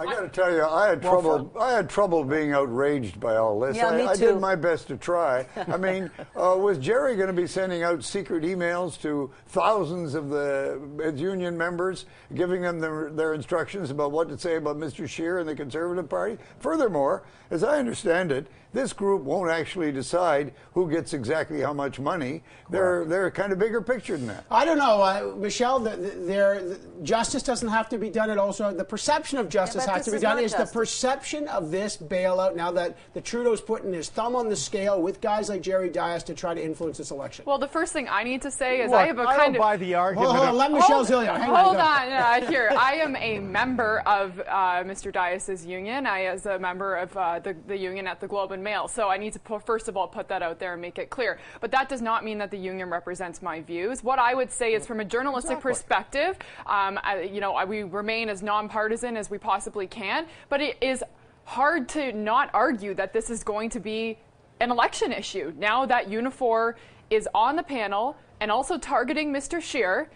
[0.00, 1.52] I got to tell you, I had well, trouble.
[1.60, 3.76] I had trouble being outraged by all this.
[3.76, 4.08] Yeah, I, me too.
[4.08, 5.46] I did my best to try.
[5.68, 10.30] I mean, uh, was Jerry going to be sending out secret emails to thousands of
[10.30, 15.06] the union members, giving them their, their instructions about what to say about Mr.
[15.06, 16.38] Scheer and the Conservative Party?
[16.60, 21.98] Furthermore, as I understand it, this group won't actually decide who gets exactly how much
[21.98, 22.42] money.
[22.68, 24.44] They're they're kind of bigger picture than that.
[24.50, 25.80] I don't know, uh, Michelle.
[25.80, 28.30] The, the, justice doesn't have to be done.
[28.30, 30.38] It also the perception of justice yeah, has to be done.
[30.38, 30.70] Is justice.
[30.70, 35.02] the perception of this bailout now that the Trudeau's putting his thumb on the scale
[35.02, 37.44] with guys like Jerry Dias to try to influence this election?
[37.46, 39.54] Well, the first thing I need to say is Look, I have a I kind
[39.54, 40.32] don't of buy the argument.
[40.32, 41.36] Hold on, let Michelle Zilio.
[41.36, 42.12] Hang hold on.
[42.12, 42.12] on.
[42.12, 45.12] Uh, here, I am a member of uh, Mr.
[45.12, 46.06] Dias's union.
[46.06, 49.08] I, as a member of uh, the, the union at the Globe and Mail, so
[49.08, 51.38] I need to first of all put that out there and make it clear.
[51.60, 54.02] But that does not mean that the union represents my views.
[54.02, 55.72] What I would say is, from a journalistic exactly.
[55.72, 60.26] perspective, um, I, you know, we remain as nonpartisan as we possibly can.
[60.48, 61.02] But it is
[61.44, 64.18] hard to not argue that this is going to be
[64.60, 66.74] an election issue now that Unifor
[67.08, 69.60] is on the panel and also targeting Mr.
[69.60, 70.10] Scheer.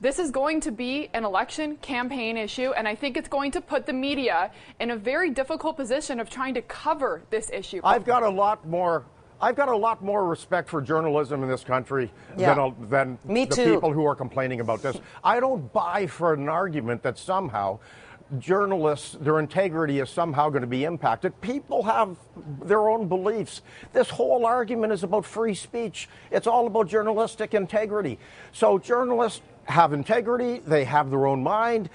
[0.00, 3.60] This is going to be an election campaign issue, and I think it's going to
[3.60, 7.80] put the media in a very difficult position of trying to cover this issue.
[7.82, 9.04] I've got a lot more
[9.40, 12.54] I've got a lot more respect for journalism in this country Yeah.
[12.54, 13.74] than, than Me the too.
[13.74, 14.96] people who are complaining about this.
[15.22, 17.78] I don't buy for an argument that somehow
[18.40, 21.40] journalists, their integrity is somehow going to be impacted.
[21.40, 22.16] People have
[22.62, 23.62] their own beliefs.
[23.92, 26.08] This whole argument is about free speech.
[26.32, 28.18] It's all about journalistic integrity.
[28.50, 31.90] So journalists have integrity, they have their own mind.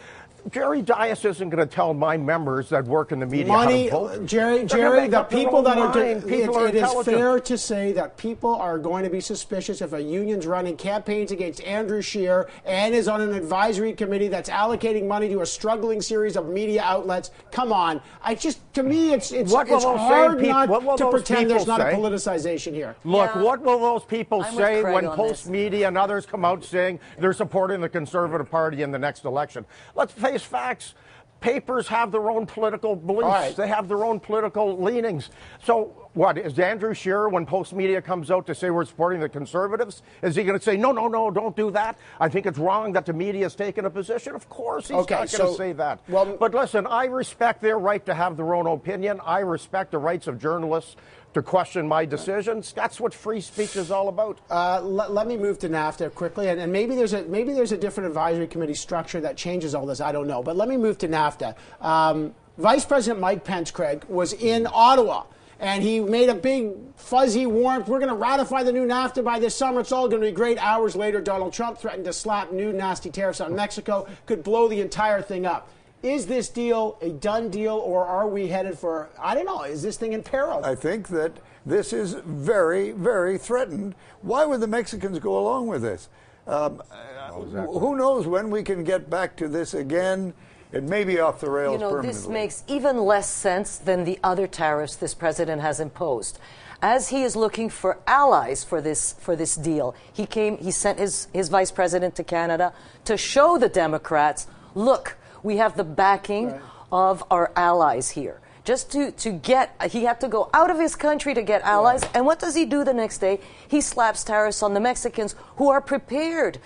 [0.52, 4.08] Jerry Dias isn't going to tell my members that work in the media Money, how
[4.08, 4.24] to vote.
[4.24, 6.28] Uh, Jerry, They're Jerry, the people own that are, mind.
[6.28, 9.82] People it- are it is fair to say that people are going to be suspicious
[9.82, 14.50] if a union's running campaigns against Andrew Scheer and is on an advisory committee that's
[14.50, 17.32] allocating money to a struggling series of media outlets.
[17.52, 20.84] Come on, I just to me it's it's, What it's those hard same peop- not
[20.84, 22.96] what to pretend there's people not a politicization here.
[23.06, 25.50] Look, what will those people I'm say when on Post this.
[25.50, 29.66] Media and others come out saying they're supporting the Conservative Party in the next election?
[29.96, 30.96] Let's face facts.
[31.40, 33.26] Papers have their own political beliefs.
[33.26, 33.54] Right.
[33.54, 35.30] They have their own political leanings.
[35.66, 40.04] So, what is Andrew Scheer when Postmedia comes out to say we're supporting the Conservatives?
[40.22, 41.98] Is he going to say no, no, no, don't do that?
[42.18, 44.36] I think it's wrong that the media has taken a position.
[44.36, 46.00] Of course, he's Okay, not going to say that.
[46.08, 49.20] Well, but listen, I respect their right to have their own opinion.
[49.26, 50.96] I respect the rights of journalists
[51.34, 52.74] to question my decisions.
[52.74, 54.40] That's what free speech is all about.
[54.50, 57.72] Uh, let, let me move to NAFTA quickly, and, and maybe there's a maybe there's
[57.72, 60.02] a different advisory committee structure that changes all this.
[60.02, 61.56] I don't know, but let me move to NAFTA.
[61.82, 65.26] Um, Vice President Mike Pence, Craig, was in Ottawa.
[65.60, 67.88] And he made a big fuzzy warmth.
[67.88, 69.80] We're going to ratify the new NAFTA by this summer.
[69.80, 70.58] It's all going to be great.
[70.58, 74.06] Hours later, Donald Trump threatened to slap new nasty tariffs on Mexico.
[74.26, 75.70] Could blow the entire thing up.
[76.04, 79.10] Is this deal a done deal, or are we headed for?
[79.18, 79.64] I don't know.
[79.64, 80.64] Is this thing in peril?
[80.64, 81.32] I think that
[81.66, 83.96] this is very, very threatened.
[84.22, 86.10] Why would the Mexicans go along with this?
[86.46, 90.34] Um, uh, Who knows when we can get back to this again?
[90.74, 92.20] It may be off the rails You know, permanently.
[92.20, 96.38] this makes even less sense than the other tariffs this president has imposed.
[96.82, 100.58] As he is looking for allies for this for this deal, he came.
[100.58, 102.74] He sent his his vice president to Canada
[103.06, 106.54] to show the Democrats, look, we have the backing
[106.92, 108.40] of our allies here.
[108.64, 112.04] Just to, to get, he had to go out of his country to get allies.
[112.14, 113.42] And what does he do the next day?
[113.68, 116.60] He slaps tariffs on the Mexicans who are prepared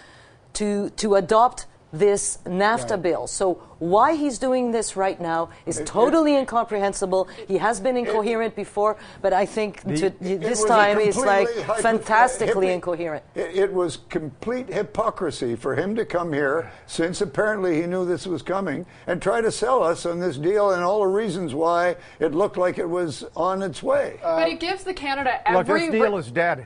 [0.53, 3.01] to, to adopt this NAFTA Right.
[3.01, 3.27] bill.
[3.27, 7.27] So why he's doing this right now is It- totally incomprehensible.
[7.47, 11.47] He has been incoherent before, but I think to, It this was time he's like
[11.47, 13.23] completely fantastically hypo- incoherent.
[13.35, 18.27] It, it was complete hypocrisy for him to come here, since apparently he knew this
[18.27, 21.95] was coming, and try to sell us on this deal and all the reasons why
[22.19, 24.19] it looked like it was on its way.
[24.21, 25.81] but it gives the Canada Look, every.
[25.89, 26.65] this deal is dead.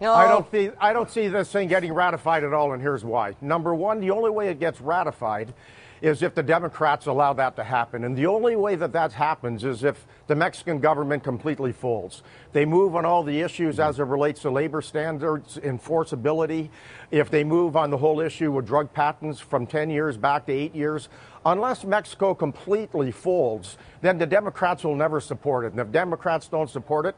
[0.00, 0.70] I don't see.
[0.78, 3.34] I don't see this thing getting ratified at all, and here's why.
[3.40, 5.54] Number one, the only way it gets ratified
[6.02, 9.64] is if the Democrats allow that to happen, and the only way that that happens
[9.64, 12.22] is if the Mexican government completely folds.
[12.52, 16.68] They move on all the issues as it relates to labor standards, enforceability.
[17.10, 20.52] If they move on the whole issue with drug patents from 10 years back to
[20.52, 21.08] eight years,
[21.46, 25.72] unless Mexico completely folds, then the Democrats will never support it.
[25.72, 27.14] And if Democrats don't support it,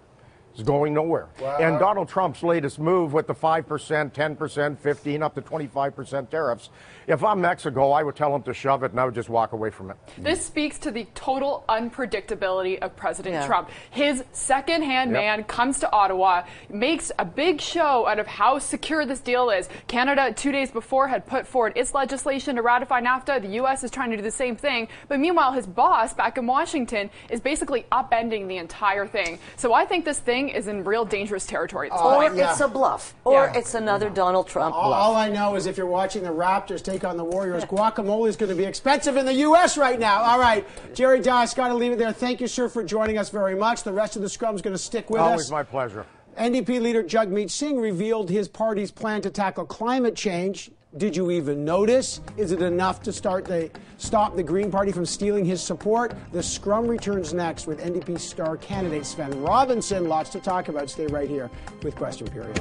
[0.55, 1.29] it's going nowhere.
[1.61, 6.71] And Donald Trump's latest move with the 5%, 10%, 15, up to 25% tariffs,
[7.07, 9.53] if I'm Mexico, I would tell him to shove it and I would just walk
[9.53, 9.97] away from it.
[10.19, 13.47] This speaks to the total unpredictability of President Yeah.
[13.47, 13.71] Trump.
[13.91, 15.21] His second-hand Yep.
[15.21, 19.69] man comes to Ottawa, makes a big show out of how secure this deal is.
[19.87, 23.41] Canada, two days before, had put forward its legislation to ratify NAFTA.
[23.43, 23.85] The U.S.
[23.85, 24.89] is trying to do the same thing.
[25.09, 29.39] But meanwhile, his boss back in Washington is basically upending the entire thing.
[29.57, 32.51] So I think this thing is in real dangerous territory at this Or yeah.
[32.53, 33.59] it's a bluff, or Yeah.
[33.59, 35.01] it's another Donald Trump All, bluff.
[35.01, 38.37] all I know is if you're watching the Raptors take on the Warriors, guacamole is
[38.37, 39.77] going to be expensive in the U.S.
[39.79, 40.23] right now.
[40.23, 42.13] All right, Jerry Dias, got to leave it there.
[42.13, 43.83] Thank you, sir, for joining us very much.
[43.83, 45.51] The rest of the scrum's going to stick with Always us.
[45.51, 46.07] Always my pleasure.
[46.39, 50.71] NDP leader Jagmeet Singh revealed his party's plan to tackle climate change.
[50.97, 52.23] Did you even notice?
[52.39, 56.15] Is it enough to start the stop the Green Party from stealing his support?
[56.33, 60.09] The scrum returns next with NDP star candidate Svend Robinson.
[60.09, 60.89] Lots to talk about.
[60.89, 61.51] Stay right here
[61.83, 62.59] with Question Period.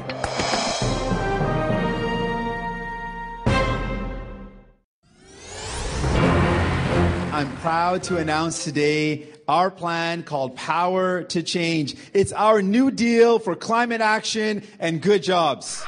[7.32, 11.96] I'm proud to announce today our plan called Power to Change.
[12.12, 15.82] It's our new deal for climate action and good jobs.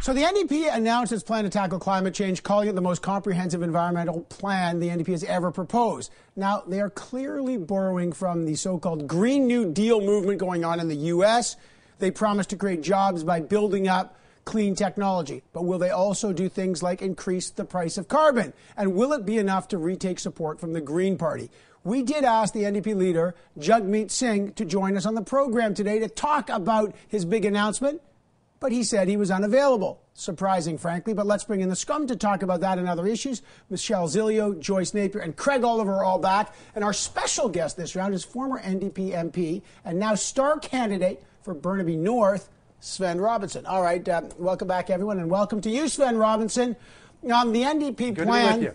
[0.00, 3.62] So the NDP announced its plan to tackle climate change, calling it the most comprehensive
[3.62, 6.10] environmental plan the NDP has ever proposed.
[6.36, 10.88] Now, they are clearly borrowing from the so-called Green New Deal movement going on in
[10.88, 11.56] the U.S.
[11.98, 15.42] They promise to create jobs by building up clean technology.
[15.52, 18.54] But will they also do things like increase the price of carbon?
[18.76, 21.50] And will it be enough to retake support from the Green Party?
[21.84, 25.98] we did ask the NDP leader, Jagmeet Singh, to join us on the program today
[26.00, 28.02] to talk about his big announcement,
[28.60, 30.00] but he said he was unavailable.
[30.14, 33.42] Surprising, frankly, but let's bring in the scum to talk about that and other issues.
[33.70, 36.54] Michelle Zilio, Joyce Napier, and Craig Oliver are all back.
[36.74, 41.54] And our special guest this round is former NDP MP and now star candidate for
[41.54, 42.48] Burnaby North,
[42.82, 43.64] Svend Robinson.
[43.64, 46.76] All right, uh, welcome back, everyone, and welcome to you, Svend Robinson.
[47.32, 48.74] Um, the NDP Good plan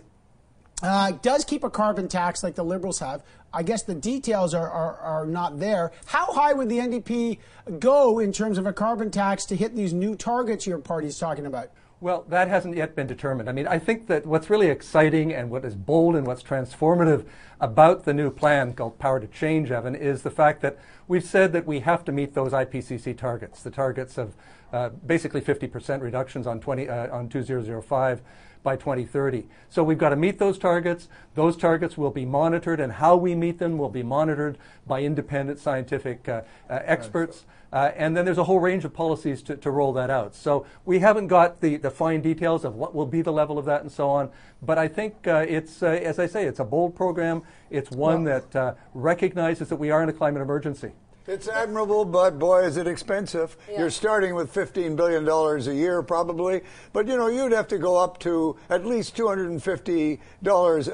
[0.81, 3.23] uh, does keep a carbon tax like the Liberals have.
[3.53, 5.91] I guess the details are, are, are not there.
[6.05, 7.37] How high would the NDP
[7.79, 11.45] go in terms of a carbon tax to hit these new targets your party's talking
[11.45, 11.69] about?
[12.01, 13.47] Well, that hasn't yet been determined.
[13.47, 17.25] I mean, I think that what's really exciting and what is bold and what's transformative
[17.61, 20.77] about the new plan called Power to Change, Evan, is the fact that
[21.07, 24.35] we've said that we have to meet those IPCC targets, the targets of
[24.73, 28.21] uh, basically 50% reductions on, 20, uh, on 2005
[28.63, 29.45] by 2030.
[29.69, 31.09] So we've got to meet those targets.
[31.35, 34.57] Those targets will be monitored, and how we meet them will be monitored
[34.87, 37.45] by independent scientific uh, uh, experts.
[37.73, 40.35] Uh, and then there's a whole range of policies to, to roll that out.
[40.35, 43.65] So we haven't got the, the fine details of what will be the level of
[43.65, 44.29] that and so on.
[44.61, 47.41] But I think uh, it's, uh, as I say, it's a bold program.
[47.71, 50.91] It's one that uh, recognizes that we are in a climate emergency.
[51.25, 53.55] It's admirable, but boy, is it expensive.
[53.69, 53.79] Yeah.
[53.79, 56.61] You're starting with $15 billion a year, probably.
[56.91, 60.19] But, you know, you'd have to go up to at least $250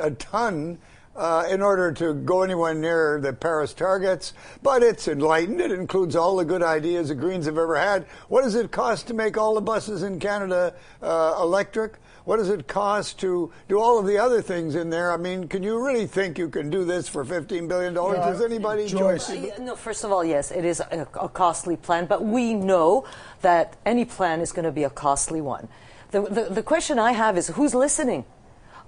[0.03, 0.77] a ton
[1.15, 4.33] uh, in order to go anywhere near the Paris targets.
[4.61, 5.61] But it's enlightened.
[5.61, 8.05] It includes all the good ideas the Greens have ever had.
[8.27, 11.93] What does it cost to make all the buses in Canada uh, electric?
[12.29, 15.11] What does it cost to do all of the other things in there?
[15.11, 17.95] I mean, can you really think you can do this for $15 billion?
[17.95, 18.29] Yeah.
[18.29, 19.31] Does anybody Joyce?
[19.57, 23.03] No, first of all, yes, it is a, a costly plan, but we know
[23.41, 25.69] that any plan is going to be a costly one.
[26.11, 28.25] The, the, the question I have is who's listening?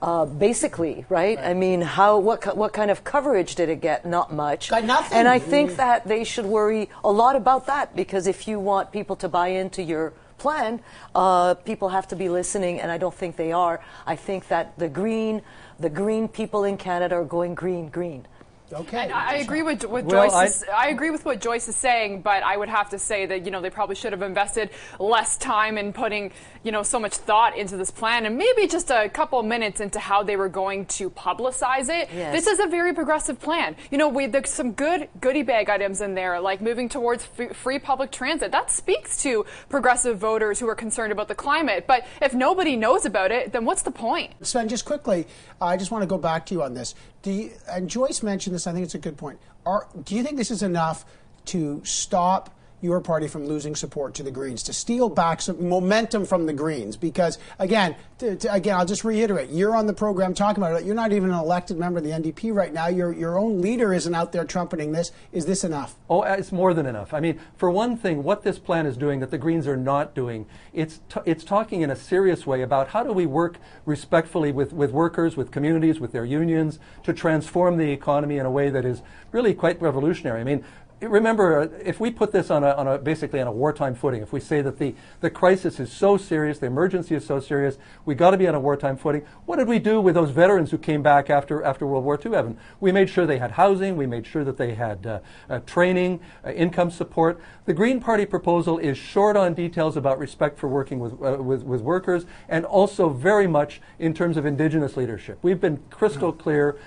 [0.03, 1.37] Uh, basically, right?
[1.37, 1.39] right?
[1.39, 4.03] I mean, how what what kind of coverage did it get?
[4.03, 4.69] Not much.
[4.69, 5.17] Got nothing.
[5.17, 8.91] And I think that they should worry a lot about that because if you want
[8.91, 10.81] people to buy into your plan,
[11.13, 13.79] uh, people have to be listening, and I don't think they are.
[14.07, 15.43] I think that the green,
[15.79, 18.25] the green people in Canada are going green, green.
[18.73, 19.09] Okay.
[19.11, 20.63] I, I agree with, with well, Joyce.
[20.63, 23.45] I, I, agree with what Joyce is saying, but I would have to say that
[23.45, 24.69] you know they probably should have invested
[24.99, 26.31] less time in putting
[26.63, 29.99] you know so much thought into this plan, and maybe just a couple minutes into
[29.99, 32.09] how they were going to publicize it.
[32.13, 32.33] Yes.
[32.33, 33.75] This is a very progressive plan.
[33.89, 37.55] You know, we, there's some good goodie bag items in there, like moving towards f-
[37.55, 38.51] free public transit.
[38.51, 41.85] That speaks to progressive voters who are concerned about the climate.
[41.87, 44.39] But if nobody knows about it, then what's the point?
[44.41, 45.27] Svend, just quickly,
[45.59, 46.95] I just want to go back to you on this.
[47.21, 48.67] Do you, and Joyce mentioned this.
[48.67, 49.39] I think it's a good point.
[49.65, 51.05] Are, do you think this is enough
[51.45, 56.25] to stop your party from losing support to the Greens, to steal back some momentum
[56.25, 56.97] from the Greens.
[56.97, 60.85] Because again, to, to, again, I'll just reiterate: you're on the program talking about it.
[60.85, 62.87] You're not even an elected member of the NDP right now.
[62.87, 65.11] Your your own leader isn't out there trumpeting this.
[65.31, 65.95] Is this enough?
[66.09, 67.13] Oh, uh, it's more than enough.
[67.13, 70.13] I mean, for one thing, what this plan is doing that the Greens are not
[70.13, 74.51] doing, it's t- it's talking in a serious way about how do we work respectfully
[74.51, 78.69] with with workers, with communities, with their unions to transform the economy in a way
[78.69, 79.01] that is
[79.31, 80.41] really quite revolutionary.
[80.41, 80.63] I mean,
[81.01, 84.21] remember, uh, if we put this on a, on a, basically on a wartime footing,
[84.21, 87.77] if we say that the, the crisis is so serious, the emergency is so serious,
[88.05, 89.23] we got to be on a wartime footing.
[89.45, 92.35] What did we do with those veterans who came back after, after World War II,
[92.35, 92.57] Evan?
[92.79, 96.19] We made sure they had housing, we made sure that they had uh, uh, training,
[96.45, 97.41] uh, income support.
[97.65, 101.63] The Green Party proposal is short on details about respect for working with, uh, with,
[101.63, 105.39] with workers and also very much in terms of Indigenous leadership.
[105.41, 106.77] We've been crystal clear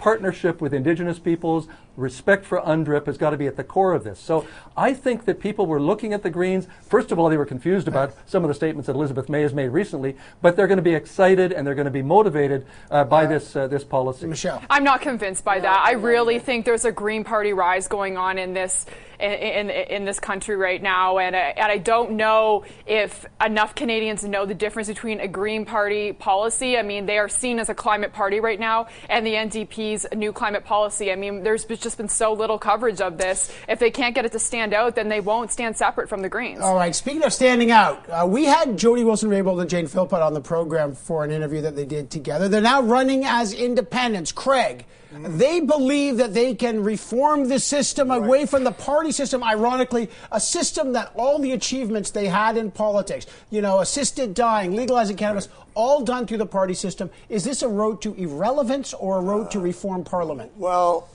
[0.00, 4.04] partnership with indigenous peoples, respect for UNDRIP has got to be at the core of
[4.04, 4.18] this.
[4.18, 6.66] So I think that people were looking at the Greens.
[6.82, 9.52] First of all, they were confused about some of the statements that Elizabeth May has
[9.52, 13.04] made recently, but they're going to be excited and they're going to be motivated uh,
[13.04, 14.26] by uh, this uh, this policy.
[14.26, 15.84] Michelle, I'm not convinced by that.
[15.86, 18.86] I really think there's a Green Party rise going on in this
[19.20, 23.74] in, in, in this country right now, and, uh, and I don't know if enough
[23.74, 26.78] Canadians know the difference between a Green Party policy.
[26.78, 30.32] I mean, they are seen as a climate party right now, and the NDP's new
[30.32, 31.12] climate policy.
[31.12, 33.52] I mean, there's just been so little coverage of this.
[33.68, 36.28] If they can't get it to stand out, then they won't stand separate from the
[36.28, 36.60] Greens.
[36.60, 36.94] All right.
[36.94, 40.94] Speaking of standing out, uh, we had Jody Wilson-Raybould and Jane Philpott on the program
[40.94, 42.48] for an interview that they did together.
[42.48, 44.32] They're now running as independents.
[44.32, 44.84] Craig.
[45.12, 48.22] They believe that they can reform the system right.
[48.22, 49.42] away from the party system.
[49.42, 54.76] Ironically, a system that all the achievements they had in politics, you know, assisted dying,
[54.76, 55.66] legalizing cannabis, right.
[55.74, 57.10] all done through the party system.
[57.28, 60.52] Is this a road to irrelevance or a road uh, to reform parliament?
[60.56, 61.08] Well,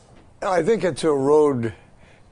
[0.46, 1.74] I think it's a road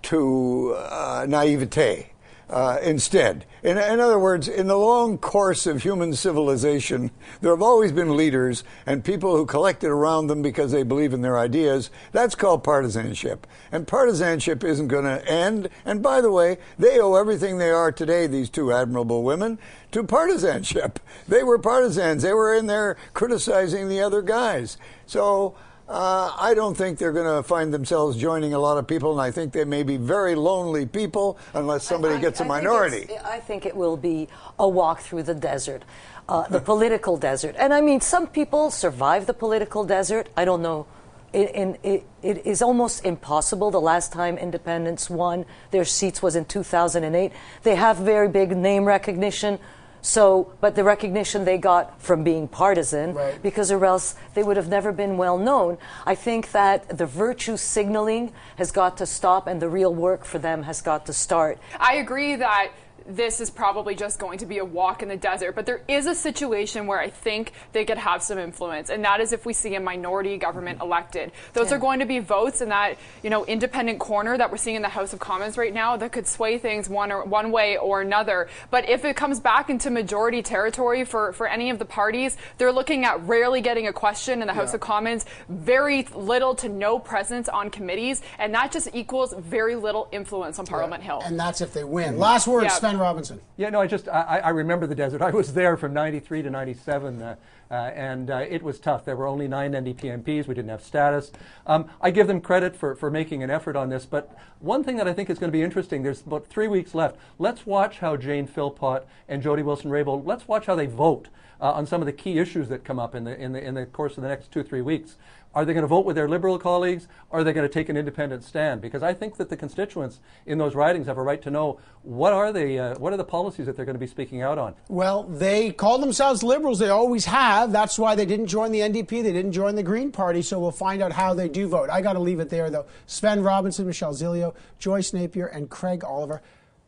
[0.03, 2.13] to uh, naivete.
[2.53, 3.45] uh, instead.
[3.63, 7.09] In, in, other words, in the long course of human civilization,
[7.41, 11.21] there have always been leaders and people who collected around them because they believe in
[11.21, 11.89] their ideas.
[12.11, 13.47] That's called partisanship.
[13.71, 15.69] And partisanship isn't going to end.
[15.83, 19.57] And by the way, they owe everything they are today, these two admirable women,
[19.91, 20.99] to partisanship.
[21.27, 22.21] They were partisans.
[22.21, 24.77] They were in there criticizing the other guys.
[25.07, 25.55] So,
[25.87, 29.21] uh, I don't think they're going to find themselves joining a lot of people, and
[29.21, 33.05] I think they may be very lonely people unless somebody I, gets a minority.
[33.05, 35.83] Think I think it will be a walk through the desert,
[36.29, 37.55] uh, the political desert.
[37.57, 40.29] And I mean, some people survive the political desert.
[40.37, 40.85] I don't know.
[41.33, 43.71] It, it, it is almost impossible.
[43.71, 47.31] The last time independents won their seats was in 2008.
[47.63, 49.57] They have very big name recognition
[50.03, 53.41] so, but the recognition they got from being partisan, right.
[53.41, 55.77] because or else they would have never been well known.
[56.05, 60.39] I think that the virtue signaling has got to stop and the real work for
[60.39, 61.57] them has got to start.
[61.79, 62.71] I agree that
[63.07, 65.55] this is probably just going to be a walk in the desert.
[65.55, 69.19] But there is a situation where I think they could have some influence, and that
[69.19, 71.31] is if we see a minority government elected.
[71.53, 71.77] Those yeah.
[71.77, 74.81] are going to be votes in that you know independent corner that we're seeing in
[74.81, 78.01] the House of Commons right now that could sway things one or one way or
[78.01, 78.47] another.
[78.71, 82.71] But if it comes back into majority territory for, for any of the parties, they're
[82.71, 84.75] looking at rarely getting a question in the House yeah.
[84.75, 90.07] of Commons, very little to no presence on committees, and that just equals very little
[90.11, 91.07] influence on Parliament yeah.
[91.07, 91.21] Hill.
[91.25, 92.17] And that's if they win.
[92.17, 92.92] Last word, Svend.
[92.93, 93.41] Glenn Robinson.
[93.57, 95.21] Yeah, no, I just I, I remember the desert.
[95.23, 97.35] I was there from '93 to '97, uh,
[97.69, 99.03] uh, and uh, it was tough.
[99.05, 100.47] There were only nine NDP MPs.
[100.47, 101.31] We didn't have status.
[101.65, 104.05] Um, I give them credit for for making an effort on this.
[104.05, 106.03] But one thing that I think is going to be interesting.
[106.03, 107.17] There's about three weeks left.
[107.39, 110.25] Let's watch how Jane Philpott and Jody Wilson-Raybould.
[110.25, 111.29] Let's watch how they vote.
[111.61, 113.73] Uh, on some of the key issues that come up in the, in the, in
[113.73, 115.15] the course of the next two, three weeks.
[115.55, 117.07] Are they going to vote with their Liberal colleagues?
[117.29, 118.81] Or are they going to take an independent stand?
[118.81, 122.33] Because I think that the constituents in those ridings have a right to know what
[122.33, 124.73] are they, uh, what are the policies that they're going to be speaking out on.
[124.89, 126.79] Well, they call themselves Liberals.
[126.79, 127.71] They always have.
[127.71, 129.09] That's why they didn't join the NDP.
[129.23, 130.41] They didn't join the Green Party.
[130.41, 131.89] So we'll find out how they do vote.
[131.89, 132.85] I got to leave it there, though.
[133.07, 136.41] Svend Robinson, Michelle Zilio, Joyce Napier, and Craig Oliver.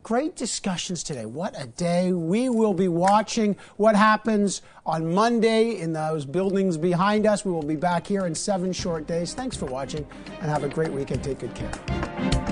[0.05, 1.25] Great discussions today.
[1.25, 2.13] What a day.
[2.13, 7.43] We will be watching what happens on Monday in those buildings behind us.
[7.43, 9.33] We will be back here in seven short days.
[9.33, 10.05] Thanks for watching
[10.41, 11.23] and have a great weekend.
[11.23, 12.44] Take good care.